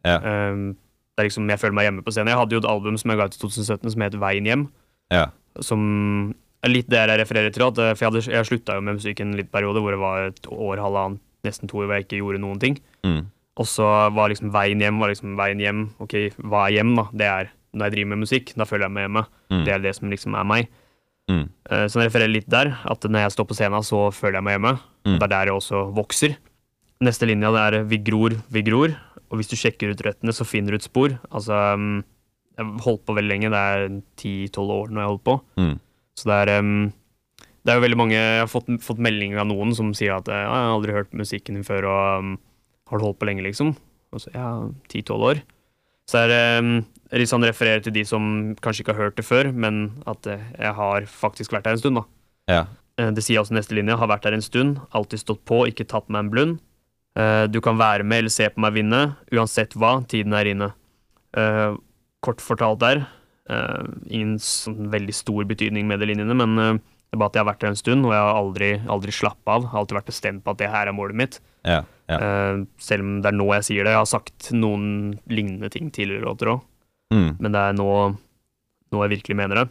Ja. 0.05 0.19
Um, 0.53 0.77
det 1.17 1.25
er 1.25 1.29
liksom, 1.31 1.49
Jeg 1.49 1.59
føler 1.59 1.73
meg 1.73 1.87
hjemme 1.89 2.05
på 2.05 2.13
scenen. 2.13 2.29
Jeg 2.29 2.39
hadde 2.39 2.53
jo 2.53 2.61
et 2.61 2.69
album 2.69 2.97
som 3.01 3.11
jeg 3.11 3.19
ga 3.19 3.25
ut 3.25 3.35
i 3.35 3.41
2017 3.41 3.91
som 3.91 4.03
het 4.03 4.15
'Veien 4.15 4.45
hjem'. 4.45 4.69
Ja. 5.11 5.31
Som 5.61 6.35
er 6.63 6.69
litt 6.69 6.91
det 6.91 6.99
jeg 6.99 7.21
refererer 7.21 7.53
til. 7.53 7.65
At, 7.67 7.79
eh, 7.79 7.95
for 7.95 8.05
jeg, 8.05 8.13
hadde, 8.13 8.33
jeg 8.33 8.49
slutta 8.51 8.77
jo 8.77 8.85
med 8.85 8.99
musikken 8.99 9.33
en 9.33 9.37
litt 9.37 9.51
periode 9.53 9.81
hvor 9.81 9.95
det 9.95 10.03
var 10.03 10.29
et 10.29 10.47
år, 10.51 10.77
halvannet, 10.83 11.23
nesten 11.47 11.69
to 11.69 11.79
år 11.79 11.87
hvor 11.87 11.97
jeg 11.97 12.07
ikke 12.07 12.21
gjorde 12.21 12.43
noen 12.43 12.61
ting. 12.61 12.79
Mm. 13.07 13.27
Og 13.57 13.69
så 13.69 13.87
var 14.13 14.29
liksom 14.29 14.51
veien 14.53 14.83
hjem 14.85 14.99
var 15.01 15.13
liksom 15.13 15.37
veien 15.39 15.61
hjem. 15.63 15.85
Ok, 16.05 16.17
hva 16.45 16.67
er 16.67 16.77
hjem, 16.79 16.97
da? 16.99 17.07
Det 17.13 17.29
er 17.31 17.53
når 17.77 17.89
jeg 17.89 17.95
driver 17.95 18.11
med 18.13 18.23
musikk. 18.25 18.53
Da 18.57 18.67
føler 18.69 18.87
jeg 18.87 18.95
meg 18.97 19.07
hjemme. 19.07 19.23
Mm. 19.53 19.63
Det 19.65 19.73
er 19.73 19.85
det 19.85 19.95
som 19.97 20.13
liksom 20.13 20.37
er 20.37 20.49
meg. 20.49 20.69
Mm. 21.31 21.47
Eh, 21.71 21.87
Så 21.91 22.01
jeg 22.01 22.11
refererer 22.11 22.33
litt 22.33 22.51
der, 22.53 22.75
at 22.85 23.03
når 23.09 23.27
jeg 23.27 23.35
står 23.35 23.49
på 23.51 23.57
scenen, 23.59 23.87
så 23.87 24.07
føler 24.15 24.39
jeg 24.39 24.47
meg 24.47 24.59
hjemme. 24.59 24.75
Mm. 25.07 25.17
Det 25.17 25.25
er 25.27 25.33
der 25.33 25.51
jeg 25.51 25.59
også 25.61 25.83
vokser. 25.97 26.37
Neste 27.05 27.29
linja 27.29 27.53
det 27.53 27.65
er 27.65 27.89
vi 27.89 27.99
gror, 28.01 28.37
vi 28.53 28.63
gror. 28.67 28.95
Og 29.31 29.41
hvis 29.41 29.51
du 29.51 29.57
sjekker 29.59 29.91
ut 29.91 30.05
røttene, 30.07 30.33
så 30.33 30.47
finner 30.47 30.73
du 30.73 30.79
et 30.81 30.87
spor. 30.87 31.17
Altså, 31.35 31.57
um, 31.75 32.05
jeg 32.57 32.85
holdt 32.85 33.05
på 33.09 33.17
veldig 33.17 33.33
lenge, 33.33 33.51
det 33.53 33.59
er 33.59 33.89
10-12 34.21 34.71
år 34.77 34.93
når 34.93 35.03
jeg 35.03 35.11
holdt 35.13 35.27
på. 35.27 35.37
Mm. 35.61 35.75
Så 36.17 36.31
det 36.31 36.37
er, 36.45 36.53
um, 36.63 36.93
det 37.67 37.73
er 37.73 37.81
jo 37.81 37.83
veldig 37.85 37.99
mange 37.99 38.15
Jeg 38.17 38.45
har 38.45 38.49
fått, 38.49 38.69
fått 38.81 39.03
meldinger 39.03 39.43
av 39.43 39.49
noen 39.51 39.75
som 39.75 39.91
sier 39.93 40.15
at 40.15 40.29
'jeg 40.31 40.47
har 40.47 40.71
aldri 40.71 40.95
hørt 40.95 41.13
musikken 41.13 41.59
din 41.59 41.67
før', 41.67 41.85
og 41.85 42.19
um, 42.23 42.39
'har 42.87 42.99
du 42.99 43.05
holdt 43.05 43.19
på 43.19 43.27
lenge', 43.27 43.43
liksom? 43.43 43.77
Og 44.13 44.21
så 44.21 44.31
ja, 44.35 44.69
10-12 44.89 45.23
år. 45.23 45.43
Så 46.07 46.19
er 46.23 46.29
det 46.31 47.29
sånn 47.29 47.43
refererer 47.47 47.83
til 47.83 47.93
de 47.93 48.05
som 48.07 48.55
kanskje 48.63 48.85
ikke 48.85 48.95
har 48.95 49.05
hørt 49.09 49.17
det 49.17 49.25
før, 49.27 49.53
men 49.53 50.03
at 50.07 50.27
eh, 50.27 50.39
jeg 50.59 50.75
har 50.75 51.01
faktisk 51.11 51.53
vært 51.53 51.65
der 51.65 51.73
en 51.73 51.79
stund, 51.83 51.97
da. 51.97 52.05
Ja. 52.49 52.67
Eh, 52.99 53.11
Det 53.11 53.25
sier 53.25 53.41
altså 53.41 53.55
neste 53.55 53.75
linje. 53.75 53.97
Har 53.99 54.07
vært 54.09 54.23
der 54.23 54.33
en 54.35 54.43
stund, 54.45 54.79
alltid 54.95 55.19
stått 55.21 55.45
på, 55.45 55.67
ikke 55.67 55.87
tatt 55.87 56.09
meg 56.09 56.21
en 56.25 56.31
blund. 56.31 56.59
Eh, 57.17 57.47
Du 57.49 57.61
kan 57.61 57.77
være 57.77 58.05
med 58.05 58.19
eller 58.19 58.31
se 58.31 58.49
på 58.49 58.63
meg 58.63 58.75
vinne, 58.75 59.17
uansett 59.33 59.75
hva, 59.75 60.07
tiden 60.07 60.33
er 60.33 60.45
inne. 60.55 60.73
Eh, 61.37 61.77
Kort 62.23 62.39
fortalt 62.41 62.79
der, 62.81 63.07
eh, 63.51 63.85
ingen 64.09 64.39
sånn 64.39 64.89
veldig 64.91 65.15
stor 65.15 65.45
betydning 65.45 65.87
med 65.87 66.01
de 66.01 66.07
linjene, 66.07 66.35
men 66.35 66.57
det 66.57 67.15
er 67.15 67.19
bare 67.19 67.27
at 67.27 67.35
jeg 67.35 67.45
har 67.45 67.53
vært 67.53 67.61
der 67.61 67.69
en 67.69 67.77
stund, 67.77 68.05
og 68.07 68.13
jeg 68.13 68.23
har 68.23 68.35
aldri, 68.35 68.71
aldri 68.89 69.13
slappa 69.13 69.55
av. 69.55 69.65
Har 69.71 69.81
alltid 69.81 69.99
vært 69.99 70.11
bestemt 70.11 70.43
på 70.43 70.51
at 70.51 70.59
det 70.59 70.71
her 70.71 70.89
er 70.89 70.93
målet 70.93 71.15
mitt. 71.15 71.41
Ja. 71.65 71.83
Ja. 72.09 72.19
Uh, 72.23 72.65
Selv 72.79 73.03
om 73.03 73.17
det 73.23 73.31
er 73.33 73.37
nå 73.37 73.47
jeg 73.57 73.65
sier 73.67 73.85
det. 73.87 73.93
Jeg 73.97 74.03
har 74.03 74.07
sagt 74.11 74.51
noen 74.55 75.19
lignende 75.29 75.71
ting 75.75 75.91
tidligere 75.91 76.27
låter 76.29 76.53
òg 76.57 76.61
Mm. 77.15 77.37
men 77.39 77.53
det 77.55 77.61
er 77.63 77.73
nå, 77.79 77.91
nå 78.91 79.03
jeg 79.05 79.11
virkelig 79.13 79.37
mener 79.39 79.55
det. 79.61 79.69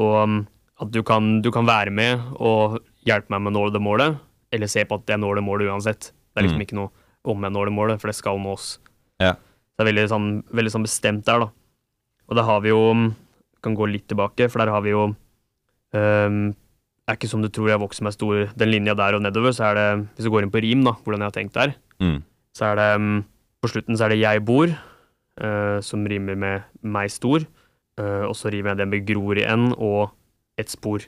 Og 0.00 0.14
um, 0.22 0.36
at 0.80 0.88
du 0.94 1.02
kan, 1.04 1.42
du 1.44 1.50
kan 1.52 1.66
være 1.68 1.90
med 1.92 2.22
og 2.40 2.78
hjelpe 3.04 3.28
meg 3.34 3.42
med 3.44 3.52
å 3.52 3.56
nå 3.58 3.72
det 3.74 3.82
målet, 3.84 4.16
eller 4.50 4.66
se 4.72 4.86
på 4.88 4.96
at 4.96 5.06
jeg 5.12 5.20
når 5.20 5.36
det 5.36 5.44
målet 5.44 5.68
uansett. 5.68 6.08
Det 6.32 6.40
er 6.40 6.46
liksom 6.46 6.56
Mm. 6.62 6.64
ikke 6.64 6.78
noe 6.78 6.90
om 7.28 7.42
jeg 7.44 7.52
når 7.52 7.68
det 7.68 7.74
målet, 7.76 8.00
for 8.00 8.08
det 8.08 8.16
skal 8.16 8.38
nås. 8.40 8.78
Ja. 9.20 9.34
Det 9.76 9.84
er 9.84 9.90
veldig 9.92 10.06
sånn, 10.08 10.30
veldig 10.56 10.72
sånn 10.72 10.86
bestemt 10.88 11.24
der, 11.28 11.44
da. 11.44 11.50
Og 12.30 12.36
der 12.40 12.48
har 12.48 12.60
vi 12.64 12.68
jo 12.72 12.80
um, 12.92 13.14
Kan 13.62 13.74
gå 13.76 13.84
litt 13.92 14.08
tilbake, 14.08 14.48
for 14.48 14.58
der 14.64 14.72
har 14.72 14.80
vi 14.80 14.90
jo 14.94 15.02
um, 15.92 16.54
Er 17.10 17.16
ikke 17.18 17.28
som 17.30 17.42
du 17.42 17.48
tror 17.50 17.70
jeg 17.72 17.80
vokser 17.82 18.04
meg 18.06 18.14
stor. 18.14 18.44
Den 18.60 18.70
linja 18.70 18.94
der 18.94 19.16
og 19.18 19.22
nedover, 19.24 19.50
så 19.56 19.64
er 19.70 19.74
det 19.78 19.86
Hvis 20.16 20.26
du 20.28 20.30
går 20.30 20.44
inn 20.46 20.52
på 20.54 20.62
rim, 20.62 20.84
da, 20.86 20.92
hvordan 21.02 21.24
jeg 21.24 21.30
har 21.32 21.36
tenkt 21.38 21.56
der, 21.58 21.74
Mm. 22.00 22.22
så 22.56 22.64
er 22.70 22.76
det 22.78 22.88
um, 22.96 23.24
På 23.62 23.68
slutten 23.68 23.96
så 23.98 24.04
er 24.06 24.14
det 24.14 24.20
'jeg 24.22 24.44
bor', 24.46 24.72
uh, 25.42 25.80
som 25.82 26.04
rimer 26.06 26.36
med 26.36 26.62
'meg 26.84 27.10
stor'. 27.10 27.44
uh, 28.00 28.24
og 28.28 28.34
så 28.34 28.48
rimer 28.52 28.70
jeg 28.70 28.76
det 28.78 28.88
med 28.88 29.06
'gror' 29.06 29.38
i 29.38 29.44
n 29.44 29.74
og 29.76 30.10
et 30.56 30.68
spor. 30.70 30.98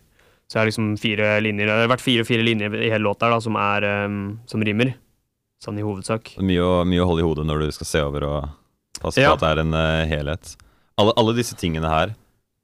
Så 0.48 0.58
jeg 0.58 0.60
har 0.60 0.66
liksom 0.66 0.98
fire 0.98 1.40
linjer 1.40 1.64
Det 1.66 1.88
har 1.88 1.96
vært 1.96 2.00
fire-fire 2.04 2.42
linjer 2.44 2.74
i 2.74 2.90
hele 2.90 3.04
låta 3.04 3.30
da, 3.30 3.38
som, 3.40 3.54
er, 3.56 4.04
um, 4.06 4.38
som 4.46 4.60
rimer. 4.60 4.94
Sånn 5.64 5.78
i 5.78 5.82
hovedsak. 5.82 6.36
Mye 6.42 6.58
å, 6.60 6.84
mye 6.84 7.00
å 7.00 7.06
holde 7.06 7.20
i 7.22 7.28
hodet 7.28 7.46
når 7.46 7.58
du 7.60 7.70
skal 7.72 7.86
se 7.86 8.00
over 8.02 8.24
og 8.24 8.48
passe 9.00 9.18
Ja. 9.22 9.30
på 9.30 9.34
at 9.34 9.40
det 9.40 9.50
er 9.58 9.60
en 9.60 9.72
uh, 9.74 10.04
helhet. 10.10 10.56
Alle, 10.98 11.12
alle 11.16 11.34
disse 11.36 11.54
tingene 11.56 11.88
her 11.88 12.14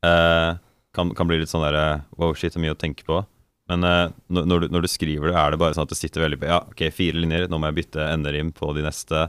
eh, 0.04 0.54
kan, 0.98 1.14
kan 1.16 1.28
bli 1.30 1.38
litt 1.40 1.50
sånn 1.52 1.64
der 1.64 2.02
Wow, 2.18 2.34
shit, 2.36 2.56
er 2.58 2.64
mye 2.66 2.74
å 2.74 2.78
tenke 2.78 3.06
på. 3.08 3.22
Men 3.68 3.84
uh, 3.84 4.08
når, 4.32 4.64
du, 4.64 4.68
når 4.72 4.84
du 4.86 4.88
skriver 4.90 5.30
det, 5.30 5.36
er 5.38 5.52
det 5.54 5.58
bare 5.60 5.76
sånn 5.76 5.84
at 5.86 5.92
det 5.92 5.98
sitter 6.00 6.24
veldig 6.24 6.38
på 6.40 6.48
Ja, 6.50 6.62
ok, 6.72 6.86
fire 6.96 7.20
linjer, 7.20 7.46
nå 7.52 7.58
må 7.60 7.68
jeg 7.70 7.78
bytte 7.82 8.06
enderim 8.14 8.50
på 8.56 8.70
de 8.76 8.84
neste. 8.86 9.26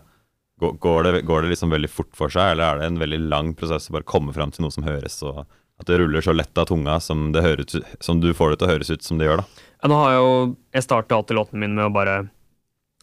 Går, 0.60 0.74
går, 0.84 1.04
det, 1.08 1.22
går 1.28 1.44
det 1.46 1.54
liksom 1.54 1.72
veldig 1.72 1.90
fort 1.92 2.12
for 2.20 2.32
seg, 2.34 2.54
eller 2.54 2.66
er 2.74 2.80
det 2.82 2.88
en 2.90 3.00
veldig 3.00 3.20
lang 3.32 3.54
prosess 3.56 3.88
å 3.92 3.96
bare 3.96 4.08
komme 4.08 4.34
fram 4.36 4.52
til 4.52 4.66
noe 4.66 4.74
som 4.76 4.84
høres, 4.88 5.16
og 5.28 5.46
at 5.80 5.88
det 5.88 6.00
ruller 6.02 6.24
så 6.26 6.34
lett 6.36 6.60
av 6.60 6.66
tunga 6.68 6.98
som, 7.04 7.30
ut- 7.32 7.76
som 8.04 8.20
du 8.20 8.34
får 8.36 8.52
det 8.52 8.58
til 8.60 8.68
å 8.68 8.72
høres 8.74 8.90
ut 8.92 9.06
som 9.08 9.20
det 9.22 9.30
gjør, 9.30 9.40
da? 9.44 9.64
Ja, 9.80 9.88
nå 9.92 9.96
har 10.02 10.10
jeg 10.12 10.20
jo 10.26 10.34
Jeg 10.76 10.84
starter 10.84 11.16
alltid 11.16 11.38
låten 11.40 11.62
min 11.64 11.76
med 11.78 11.86
å 11.88 11.94
bare 11.96 12.16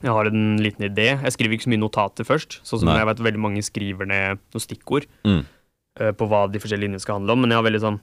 Jeg 0.04 0.12
har 0.12 0.28
en 0.28 0.42
liten 0.60 0.84
idé. 0.90 1.06
Jeg 1.24 1.32
skriver 1.32 1.56
ikke 1.56 1.64
så 1.64 1.72
mye 1.72 1.80
notater 1.80 2.28
først. 2.28 2.58
Sånn 2.68 2.82
som 2.82 2.90
Nei. 2.90 2.98
jeg 3.00 3.08
vet 3.08 3.22
veldig 3.30 3.40
mange 3.40 3.62
skriver 3.64 4.08
ned 4.10 4.42
noen 4.52 4.64
stikkord 4.66 5.06
Mm. 5.24 5.40
uh, 6.00 6.12
på 6.12 6.28
hva 6.28 6.42
de 6.52 6.60
forskjellige 6.60 6.84
linjene 6.90 7.00
skal 7.00 7.16
handle 7.22 7.32
om. 7.32 7.40
Men 7.46 7.54
jeg 7.56 7.60
har 7.62 7.68
veldig 7.70 7.80
sånn 7.86 7.98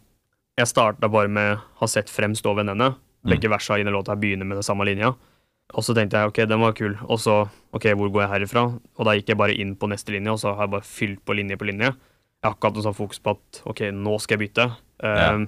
Jeg 0.58 0.70
starta 0.70 1.10
bare 1.10 1.28
med 1.28 1.58
'har 1.58 1.88
sett 1.88 2.10
frem, 2.10 2.36
stå 2.36 2.54
ved 2.56 2.66
henne'. 2.66 2.96
Begge 3.26 3.50
versa 3.50 3.78
i 3.80 3.84
den 3.84 3.94
låta 3.94 4.16
begynner 4.16 4.46
med 4.46 4.58
den 4.58 4.64
samme 4.64 4.86
linja. 4.86 5.16
Og 5.74 5.84
så 5.84 5.96
tenkte 5.96 6.20
jeg 6.20 6.28
ok, 6.28 6.46
den 6.48 6.60
var 6.60 6.74
kul. 6.74 6.98
Og 7.10 7.20
så 7.20 7.50
ok, 7.74 7.86
hvor 7.96 8.12
går 8.12 8.22
jeg 8.22 8.30
herifra? 8.30 8.80
Og 8.98 9.06
da 9.06 9.12
gikk 9.16 9.28
jeg 9.30 9.38
bare 9.38 9.56
inn 9.56 9.76
på 9.76 9.88
neste 9.88 10.12
linje, 10.12 10.32
og 10.32 10.40
så 10.40 10.54
har 10.54 10.68
jeg 10.68 10.72
bare 10.72 10.82
fylt 10.82 11.26
på 11.26 11.34
linje 11.34 11.58
på 11.58 11.66
linje. 11.66 11.86
Jeg 12.44 12.44
har 12.44 12.54
ikke 12.56 12.68
hatt 12.68 12.76
noe 12.76 12.84
sånn 12.84 12.98
fokus 13.00 13.20
på 13.20 13.32
at 13.32 13.62
ok, 13.66 13.80
nå 13.92 14.20
skal 14.20 14.38
jeg 14.38 14.50
bytte. 14.50 14.76
Ja. 15.02 15.34
Um, 15.34 15.48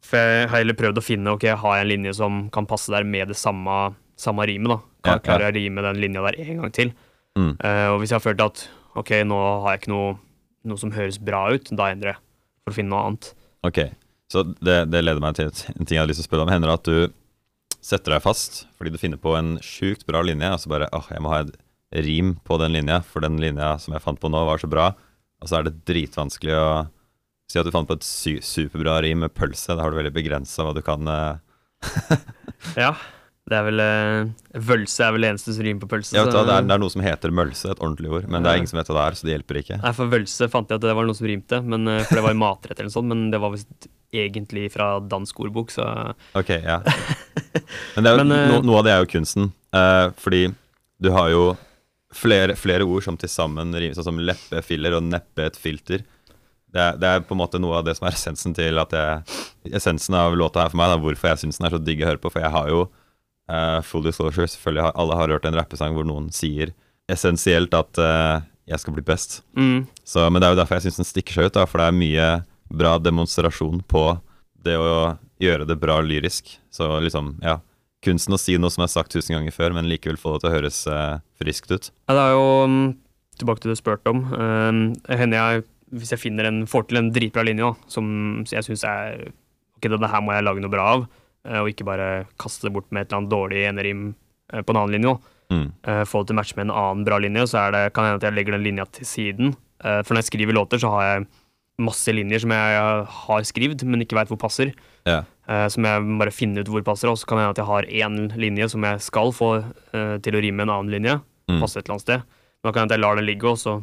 For 0.00 0.16
jeg 0.16 0.48
har 0.48 0.58
heller 0.58 0.74
prøvd 0.78 0.98
å 0.98 1.02
finne 1.02 1.32
ok, 1.34 1.44
har 1.58 1.74
jeg 1.76 1.82
en 1.82 1.88
linje 1.90 2.14
som 2.14 2.48
kan 2.54 2.66
passe 2.66 2.86
der 2.94 3.02
med 3.02 3.28
det 3.28 3.36
samme, 3.36 3.96
samme 4.16 4.46
rimet. 4.46 4.68
da. 4.70 4.76
Kan, 5.02 5.12
Ja, 5.12 5.12
ja. 5.12 5.18
Klarer 5.18 5.40
jeg 5.40 5.52
å 5.52 5.56
rime 5.58 5.82
den 5.82 6.00
linja 6.00 6.22
der 6.22 6.38
en 6.38 6.60
gang 6.62 6.72
til? 6.72 6.92
Mm. 7.36 7.56
Uh, 7.58 7.88
og 7.92 7.98
hvis 7.98 8.10
jeg 8.10 8.20
har 8.20 8.20
følt 8.20 8.40
at 8.40 8.70
ok, 8.94 9.10
nå 9.26 9.62
har 9.62 9.74
jeg 9.74 9.80
ikke 9.80 9.92
noe, 9.92 10.18
noe 10.64 10.78
som 10.78 10.92
høres 10.92 11.18
bra 11.18 11.50
ut, 11.52 11.64
da 11.74 11.90
endrer 11.90 12.14
jeg 12.14 12.16
for 12.62 12.70
å 12.70 12.74
finne 12.74 12.90
noe 12.90 13.06
annet. 13.08 13.34
Ok, 13.64 13.90
så 14.32 14.44
det, 14.44 14.82
det 14.92 15.00
leder 15.04 15.22
meg 15.24 15.38
til 15.38 15.48
en 15.48 15.86
ting 15.86 15.96
jeg 15.96 16.02
hadde 16.02 16.12
lyst 16.12 16.20
til 16.22 16.26
å 16.26 16.30
spørre 16.30 16.44
om. 16.44 16.52
Hender 16.52 16.72
det 16.72 16.78
at 16.80 16.90
du 16.90 17.78
setter 17.88 18.16
deg 18.16 18.24
fast 18.24 18.64
fordi 18.76 18.92
du 18.92 19.00
finner 19.00 19.20
på 19.20 19.32
en 19.38 19.56
sjukt 19.64 20.04
bra 20.08 20.22
linje, 20.24 20.50
og 20.52 20.62
så 20.62 20.72
bare 20.72 20.90
åh, 20.96 21.08
jeg 21.14 21.24
må 21.24 21.32
ha 21.32 21.42
et 21.46 21.56
rim 22.04 22.34
på 22.44 22.58
den 22.60 22.74
linja, 22.76 23.00
for 23.06 23.24
den 23.24 23.38
linja 23.40 23.76
som 23.80 23.94
jeg 23.96 24.04
fant 24.04 24.20
på 24.20 24.30
nå, 24.32 24.44
var 24.44 24.60
så 24.60 24.68
bra, 24.70 24.90
og 25.40 25.48
så 25.48 25.60
er 25.60 25.68
det 25.68 25.78
dritvanskelig 25.88 26.56
å 26.58 26.70
si 27.48 27.60
at 27.60 27.64
du 27.64 27.72
fant 27.72 27.88
på 27.88 27.96
et 27.96 28.04
su 28.04 28.34
superbra 28.44 28.98
rim 29.04 29.22
med 29.24 29.32
pølse. 29.32 29.72
Da 29.72 29.84
har 29.84 29.94
du 29.94 29.96
veldig 29.96 30.12
begrensa 30.12 30.66
hva 30.66 30.74
du 30.76 30.82
kan 30.84 31.08
eh, 31.08 31.38
Ja, 32.84 32.92
det 33.48 33.56
er 33.56 33.64
vel 33.64 33.80
eh, 33.80 34.58
Vølse 34.68 35.06
er 35.06 35.14
vel 35.14 35.24
det 35.24 35.30
eneste 35.32 35.54
som 35.56 35.64
rimer 35.64 35.80
på 35.86 35.88
pølse. 35.94 36.16
Ja, 36.18 36.26
det, 36.28 36.42
er, 36.42 36.66
det 36.66 36.74
er 36.74 36.82
noe 36.82 36.92
som 36.92 37.04
heter 37.04 37.32
mølse, 37.32 37.72
et 37.72 37.80
ordentlig 37.80 38.12
ord, 38.12 38.26
men 38.28 38.44
det 38.44 38.52
er 38.52 38.60
ingen 38.60 38.68
som 38.68 38.80
vet 38.82 38.90
hva 38.92 38.98
det 38.98 39.06
er, 39.06 39.16
så 39.16 39.28
det 39.28 39.36
hjelper 39.36 39.62
ikke. 39.62 39.78
Nei, 39.80 39.94
for 39.96 40.12
vølse 40.12 40.50
fant 40.52 40.68
jeg 40.68 40.82
at 40.82 40.84
det 40.84 40.96
var 40.98 41.08
noe 41.08 41.16
som 41.16 41.30
rimte, 41.30 41.62
men, 41.64 41.88
eh, 41.94 42.02
for 42.04 42.20
det 42.20 42.26
var 42.26 42.36
en 42.36 42.42
matrett 42.42 42.76
eller 42.76 42.90
noe 42.90 42.98
sånt, 42.98 43.08
men 43.14 43.30
det 43.32 43.40
var 43.40 43.54
visst 43.54 43.88
egentlig 44.14 44.72
fra 44.72 44.96
dansk 45.00 45.40
ordbok, 45.40 45.72
så 45.74 45.84
Ok, 46.38 46.50
ja. 46.50 46.80
Men, 47.96 48.04
det 48.04 48.10
jo, 48.10 48.16
Men, 48.22 48.32
eh, 48.32 48.44
no, 48.52 48.60
noe 48.64 48.80
av 48.80 48.86
det 48.86 48.94
er 48.94 49.02
jo 49.02 49.10
kunsten. 49.12 49.50
Uh, 49.74 50.10
fordi 50.20 50.46
du 50.98 51.10
har 51.14 51.32
jo 51.32 51.42
flere, 52.14 52.56
flere 52.56 52.86
ord 52.88 53.04
som 53.04 53.18
til 53.20 53.30
sammen 53.30 53.74
rimer, 53.74 53.96
sånn 53.96 54.08
som 54.08 54.22
leppefiller 54.22 54.96
og 54.96 55.04
neppe 55.10 55.48
et 55.50 55.58
filter. 55.60 56.04
det 56.72 56.80
er, 56.80 56.96
det 57.00 57.08
er 57.08 57.26
på 57.26 57.36
en 57.36 57.42
måte 57.42 57.60
noe 57.60 57.78
av 57.78 57.84
det 57.84 57.98
som 57.98 58.08
er 58.08 58.16
essensen 58.16 58.56
til 58.56 58.80
at 58.80 58.92
jeg 58.96 59.38
Essensen 59.78 60.14
av 60.16 60.36
låta 60.36 60.62
her 60.62 60.70
for 60.72 60.80
meg, 60.80 60.88
da, 60.88 61.00
hvorfor 61.02 61.28
jeg 61.28 61.42
syns 61.42 61.58
den 61.58 61.66
er 61.68 61.74
så 61.74 61.80
digg 61.82 62.00
å 62.00 62.06
høre 62.08 62.20
på. 62.22 62.30
For 62.32 62.40
jeg 62.40 62.54
har 62.54 62.68
jo 62.72 62.84
uh, 63.52 63.80
full 63.84 64.06
disclosure, 64.06 64.48
selvfølgelig 64.48 64.86
har 64.86 64.94
alle 64.96 65.18
har 65.18 65.34
hørt 65.34 65.48
en 65.48 65.58
rappesang 65.58 65.92
hvor 65.96 66.06
noen 66.08 66.30
sier 66.32 66.72
essensielt 67.12 67.74
at 67.76 68.00
uh, 68.00 68.40
jeg 68.68 68.80
skal 68.80 68.96
bli 68.96 69.04
best. 69.04 69.42
Mm. 69.58 69.82
Så, 70.04 70.24
men 70.30 70.40
det 70.40 70.48
er 70.48 70.54
jo 70.54 70.60
derfor 70.62 70.78
jeg 70.78 70.88
syns 70.88 71.02
den 71.02 71.08
stikker 71.08 71.36
seg 71.36 71.50
ut, 71.50 71.56
da, 71.58 71.66
for 71.68 71.82
det 71.82 71.90
er 71.90 71.98
mye 71.98 72.28
bra 72.68 72.96
demonstrasjon 73.00 73.82
på 73.88 74.04
det 74.64 74.76
å 74.78 75.16
gjøre 75.42 75.66
det 75.68 75.78
bra 75.80 75.98
lyrisk. 76.04 76.56
Så 76.70 76.90
liksom, 77.02 77.36
ja. 77.44 77.58
Kunsten 78.04 78.36
å 78.36 78.38
si 78.38 78.54
noe 78.60 78.70
som 78.70 78.84
er 78.84 78.92
sagt 78.92 79.10
tusen 79.14 79.34
ganger 79.34 79.54
før, 79.54 79.74
men 79.74 79.88
likevel 79.90 80.18
få 80.20 80.36
det 80.36 80.44
til 80.44 80.50
å 80.50 80.54
høres 80.54 80.78
eh, 80.86 81.18
friskt 81.40 81.72
ut. 81.72 81.90
Ja, 82.06 82.14
det 82.14 82.26
er 82.28 82.36
jo 82.36 82.44
um, 82.62 82.78
Tilbake 83.38 83.62
til 83.62 83.70
det 83.70 83.78
du 83.78 83.80
spurte 83.80 84.10
om. 84.10 84.20
Uh, 84.34 85.18
jeg, 85.34 85.64
hvis 85.94 86.12
jeg 86.14 86.22
finner 86.22 86.48
en, 86.48 86.64
får 86.70 86.88
til 86.88 87.00
en 87.00 87.10
dritbra 87.14 87.44
linje 87.46 87.66
da, 87.66 87.90
som 87.90 88.06
jeg 88.50 88.66
syns 88.66 88.82
er 88.86 89.28
Ok, 89.78 89.86
denne 89.86 90.10
her 90.10 90.22
må 90.26 90.34
jeg 90.34 90.42
lage 90.42 90.62
noe 90.62 90.72
bra 90.72 90.86
av, 90.96 91.04
uh, 91.46 91.58
og 91.60 91.68
ikke 91.70 91.86
bare 91.86 92.06
kaste 92.38 92.66
det 92.66 92.74
bort 92.74 92.88
med 92.90 93.04
et 93.04 93.12
eller 93.12 93.20
annet 93.20 93.34
dårlig 93.34 93.60
enerim 93.68 94.00
uh, 94.54 94.62
på 94.62 94.74
en 94.74 94.80
annen 94.80 94.96
linje. 94.96 95.12
da. 95.14 95.34
Mm. 95.54 95.68
Uh, 95.86 96.04
få 96.06 96.22
det 96.22 96.30
til 96.30 96.34
å 96.34 96.38
matche 96.38 96.58
med 96.58 96.66
en 96.68 96.76
annen 96.82 97.04
bra 97.06 97.18
linje, 97.22 97.46
så 97.50 97.66
det, 97.74 97.84
kan 97.94 98.06
det 98.06 98.12
hende 98.12 98.22
at 98.22 98.26
jeg 98.26 98.38
legger 98.38 98.58
den 98.58 98.66
linja 98.66 98.86
til 98.94 99.10
siden. 99.10 99.56
For 99.78 100.10
når 100.10 100.24
jeg 100.24 100.26
skriver 100.32 100.56
låter, 100.56 100.80
så 100.82 100.88
har 100.90 101.04
jeg 101.06 101.26
masse 101.78 102.12
linjer 102.12 102.42
som 102.42 102.52
jeg 102.54 102.78
har 103.22 103.44
skrevet, 103.46 103.84
men 103.86 104.02
ikke 104.02 104.18
veit 104.18 104.30
hvor 104.32 104.40
passer. 104.40 104.72
Ja. 105.08 105.22
Uh, 105.48 105.66
som 105.72 105.86
jeg 105.86 106.16
bare 106.20 106.34
finner 106.34 106.64
ut 106.64 106.72
hvor 106.72 106.84
passer, 106.86 107.10
og 107.10 107.18
så 107.20 107.28
kan 107.28 107.38
det 107.38 107.46
hende 107.46 107.54
at 107.54 107.62
jeg 107.62 107.70
har 107.70 107.92
én 108.08 108.18
linje 108.40 108.70
som 108.74 108.84
jeg 108.84 109.04
skal 109.04 109.30
få 109.34 109.52
uh, 109.62 110.16
til 110.24 110.36
å 110.36 110.42
rime 110.42 110.58
med 110.58 110.68
en 110.68 110.74
annen 110.74 110.92
linje. 110.96 111.14
Mm. 111.48 111.62
Passe 111.62 111.78
et 111.78 111.86
eller 111.86 111.96
annet 111.96 112.06
sted. 112.06 112.26
Men 112.58 112.68
da 112.68 112.74
kan 112.74 112.74
det 112.74 112.82
hende 112.82 112.92
at 112.92 112.98
jeg 112.98 113.04
lar 113.06 113.20
den 113.20 113.28
ligge, 113.28 113.52
og 113.54 113.60
så 113.60 113.78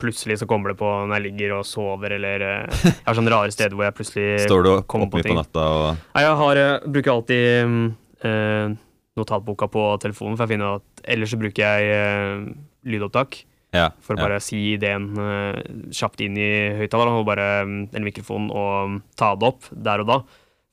plutselig 0.00 0.38
så 0.42 0.48
kommer 0.48 0.72
det 0.72 0.78
på 0.80 0.86
når 0.86 1.14
jeg 1.16 1.24
ligger 1.26 1.56
og 1.58 1.66
sover, 1.68 2.16
eller 2.18 2.46
uh, 2.46 2.80
Jeg 2.86 3.04
har 3.08 3.18
sånne 3.18 3.34
rare 3.34 3.54
steder 3.54 3.76
hvor 3.76 3.88
jeg 3.88 3.98
plutselig 3.98 4.28
Står 4.46 4.64
du 4.64 4.72
opp, 4.76 4.96
mye 5.02 5.12
på 5.12 5.26
ting. 5.26 5.38
natta 5.40 5.66
og 5.74 5.86
Nei, 6.14 6.24
jeg 6.24 6.40
har, 6.42 6.62
bruker 6.86 7.14
alltid 7.16 7.74
eh, 8.28 8.76
notatboka 9.16 9.68
på 9.72 9.84
telefonen, 10.04 10.36
for 10.36 10.44
jeg 10.44 10.54
finner 10.54 10.78
at 10.78 11.04
ellers 11.16 11.32
så 11.32 11.40
bruker 11.40 11.64
jeg 11.64 12.56
lydopptak. 12.86 13.38
Ja. 13.76 13.90
For 14.04 14.16
å 14.16 14.20
ja. 14.20 14.26
bare 14.26 14.40
si 14.44 14.58
ideen 14.72 15.10
uh, 15.18 15.58
kjapt 15.94 16.22
inn 16.24 16.38
i 16.40 16.50
høyttaleren 16.80 17.22
mm, 17.22 17.76
en 17.96 18.06
mikrofon 18.06 18.48
og 18.50 18.72
mm, 18.94 18.98
ta 19.18 19.34
det 19.36 19.50
opp 19.50 19.68
der 19.70 20.02
og 20.04 20.10
da. 20.10 20.18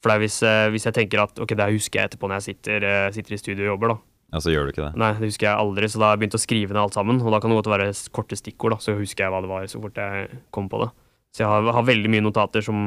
For 0.04 0.12
det 0.12 0.16
er 0.16 0.24
hvis, 0.26 0.40
uh, 0.48 0.68
hvis 0.74 0.88
jeg 0.90 0.98
tenker 0.98 1.24
at 1.24 1.44
ok, 1.44 1.56
det 1.60 1.70
husker 1.76 2.02
jeg 2.02 2.12
etterpå 2.12 2.30
når 2.30 2.42
jeg 2.42 2.48
sitter, 2.50 2.88
uh, 2.88 3.12
sitter 3.16 3.36
i 3.36 3.42
studio 3.42 3.68
og 3.68 3.72
jobber, 3.74 3.94
da. 3.94 3.98
ja, 4.36 4.44
så 4.46 4.56
gjør 4.56 4.66
du 4.66 4.74
ikke 4.74 4.88
det. 4.88 4.94
Nei, 5.04 5.12
det 5.20 5.30
husker 5.32 5.50
jeg 5.50 5.66
aldri, 5.66 5.92
så 5.92 6.02
da 6.02 6.10
har 6.10 6.18
jeg 6.18 6.24
begynt 6.24 6.40
å 6.40 6.44
skrive 6.44 6.76
ned 6.76 6.82
alt 6.86 6.98
sammen. 6.98 7.22
Og 7.24 7.36
da 7.36 7.42
kan 7.44 7.54
det 7.54 7.60
godt 7.62 7.72
være 7.76 7.92
korte 8.16 8.40
stikkord, 8.40 8.78
da, 8.78 8.82
så 8.84 8.98
husker 9.00 9.28
jeg 9.28 9.36
hva 9.36 9.44
det 9.44 9.52
var 9.52 9.70
så 9.72 9.84
fort 9.84 10.02
jeg 10.04 10.42
kom 10.56 10.72
på 10.72 10.82
det. 10.84 10.90
Så 11.34 11.46
jeg 11.46 11.50
har, 11.50 11.70
har 11.78 11.88
veldig 11.88 12.12
mye 12.14 12.26
notater 12.26 12.66
som, 12.66 12.80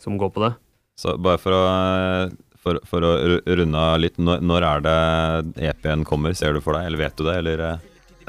som 0.00 0.18
går 0.20 0.34
på 0.34 0.44
det. 0.44 0.52
Så 1.00 1.16
bare 1.18 1.40
for 1.42 1.56
å, 1.56 1.62
for, 2.62 2.78
for 2.86 3.06
å 3.08 3.14
runde 3.44 3.80
av 3.80 3.96
litt, 3.98 4.20
når, 4.20 4.44
når 4.46 4.68
er 4.68 4.84
det 4.84 4.98
EP-en 5.70 6.04
kommer, 6.06 6.36
ser 6.38 6.54
du 6.54 6.62
for 6.62 6.78
deg, 6.78 6.86
eller 6.88 7.02
vet 7.02 7.18
du 7.18 7.26
det, 7.26 7.40
eller? 7.40 7.64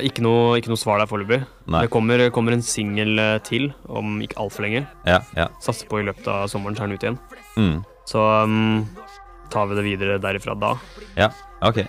Ikke 0.04 0.24
noe, 0.26 0.58
ikke 0.60 0.72
noe 0.72 0.80
svar 0.80 1.00
der 1.00 1.08
foreløpig. 1.08 1.42
Det 1.72 1.88
kommer, 1.94 2.26
kommer 2.36 2.56
en 2.56 2.64
singel 2.66 3.16
eh, 3.22 3.38
til 3.48 3.70
om 3.88 4.18
ikke 4.26 4.40
altfor 4.44 4.66
lenge. 4.68 4.84
Ja, 5.08 5.22
ja. 5.38 5.48
Satser 5.64 5.88
på 5.88 6.02
i 6.02 6.08
løpet 6.08 6.28
av 6.32 6.50
sommeren 6.52 6.76
tar 6.76 6.90
den 6.90 7.00
ut 7.00 7.06
igjen. 7.06 7.20
Mm. 7.56 7.78
Så 8.10 8.24
um, 8.44 8.84
tar 9.54 9.70
vi 9.72 9.78
det 9.80 9.86
videre 9.88 10.18
derifra 10.20 10.58
da. 10.60 10.74
Ja, 11.16 11.32
ok. 11.64 11.86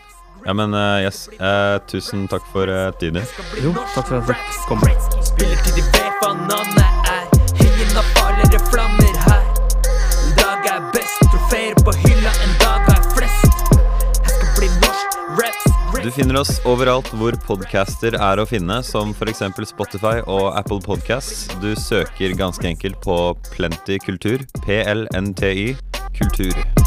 Ja, 0.46 0.54
men 0.54 0.74
uh, 0.74 1.02
yes. 1.02 1.26
Uh, 1.40 1.82
tusen 1.90 2.28
takk 2.30 2.46
for 2.54 2.70
uh, 2.70 2.92
tiden 3.00 3.18
din. 3.18 3.26
Jo, 3.64 3.74
takk 3.96 4.06
for 4.06 4.20
at 4.20 4.30
jeg 4.30 4.38
fikk 4.38 4.70
komme. 4.70 4.94
Spiller 5.26 5.66
til 5.66 5.80
de 5.80 5.86
vet 5.90 6.22
hva 6.22 6.32
navnet 6.46 7.10
er. 7.10 7.26
Hyen 7.58 7.98
av 7.98 8.14
farligere 8.14 8.62
flammer 8.70 9.15
finner 16.16 16.38
oss 16.40 16.60
overalt 16.64 17.08
hvor 17.18 17.36
podcaster 17.44 18.14
er 18.16 18.40
å 18.40 18.46
finne, 18.48 18.78
som 18.86 19.12
f.eks. 19.12 19.42
Spotify 19.68 20.22
og 20.24 20.48
Apple 20.56 20.80
Podcasts. 20.84 21.44
Du 21.60 21.74
søker 21.76 22.32
ganske 22.38 22.64
enkelt 22.70 22.96
på 23.04 23.18
Plenty 23.52 24.00
Kultur. 24.06 24.46
PLNTY 24.64 25.74
Kultur. 26.16 26.85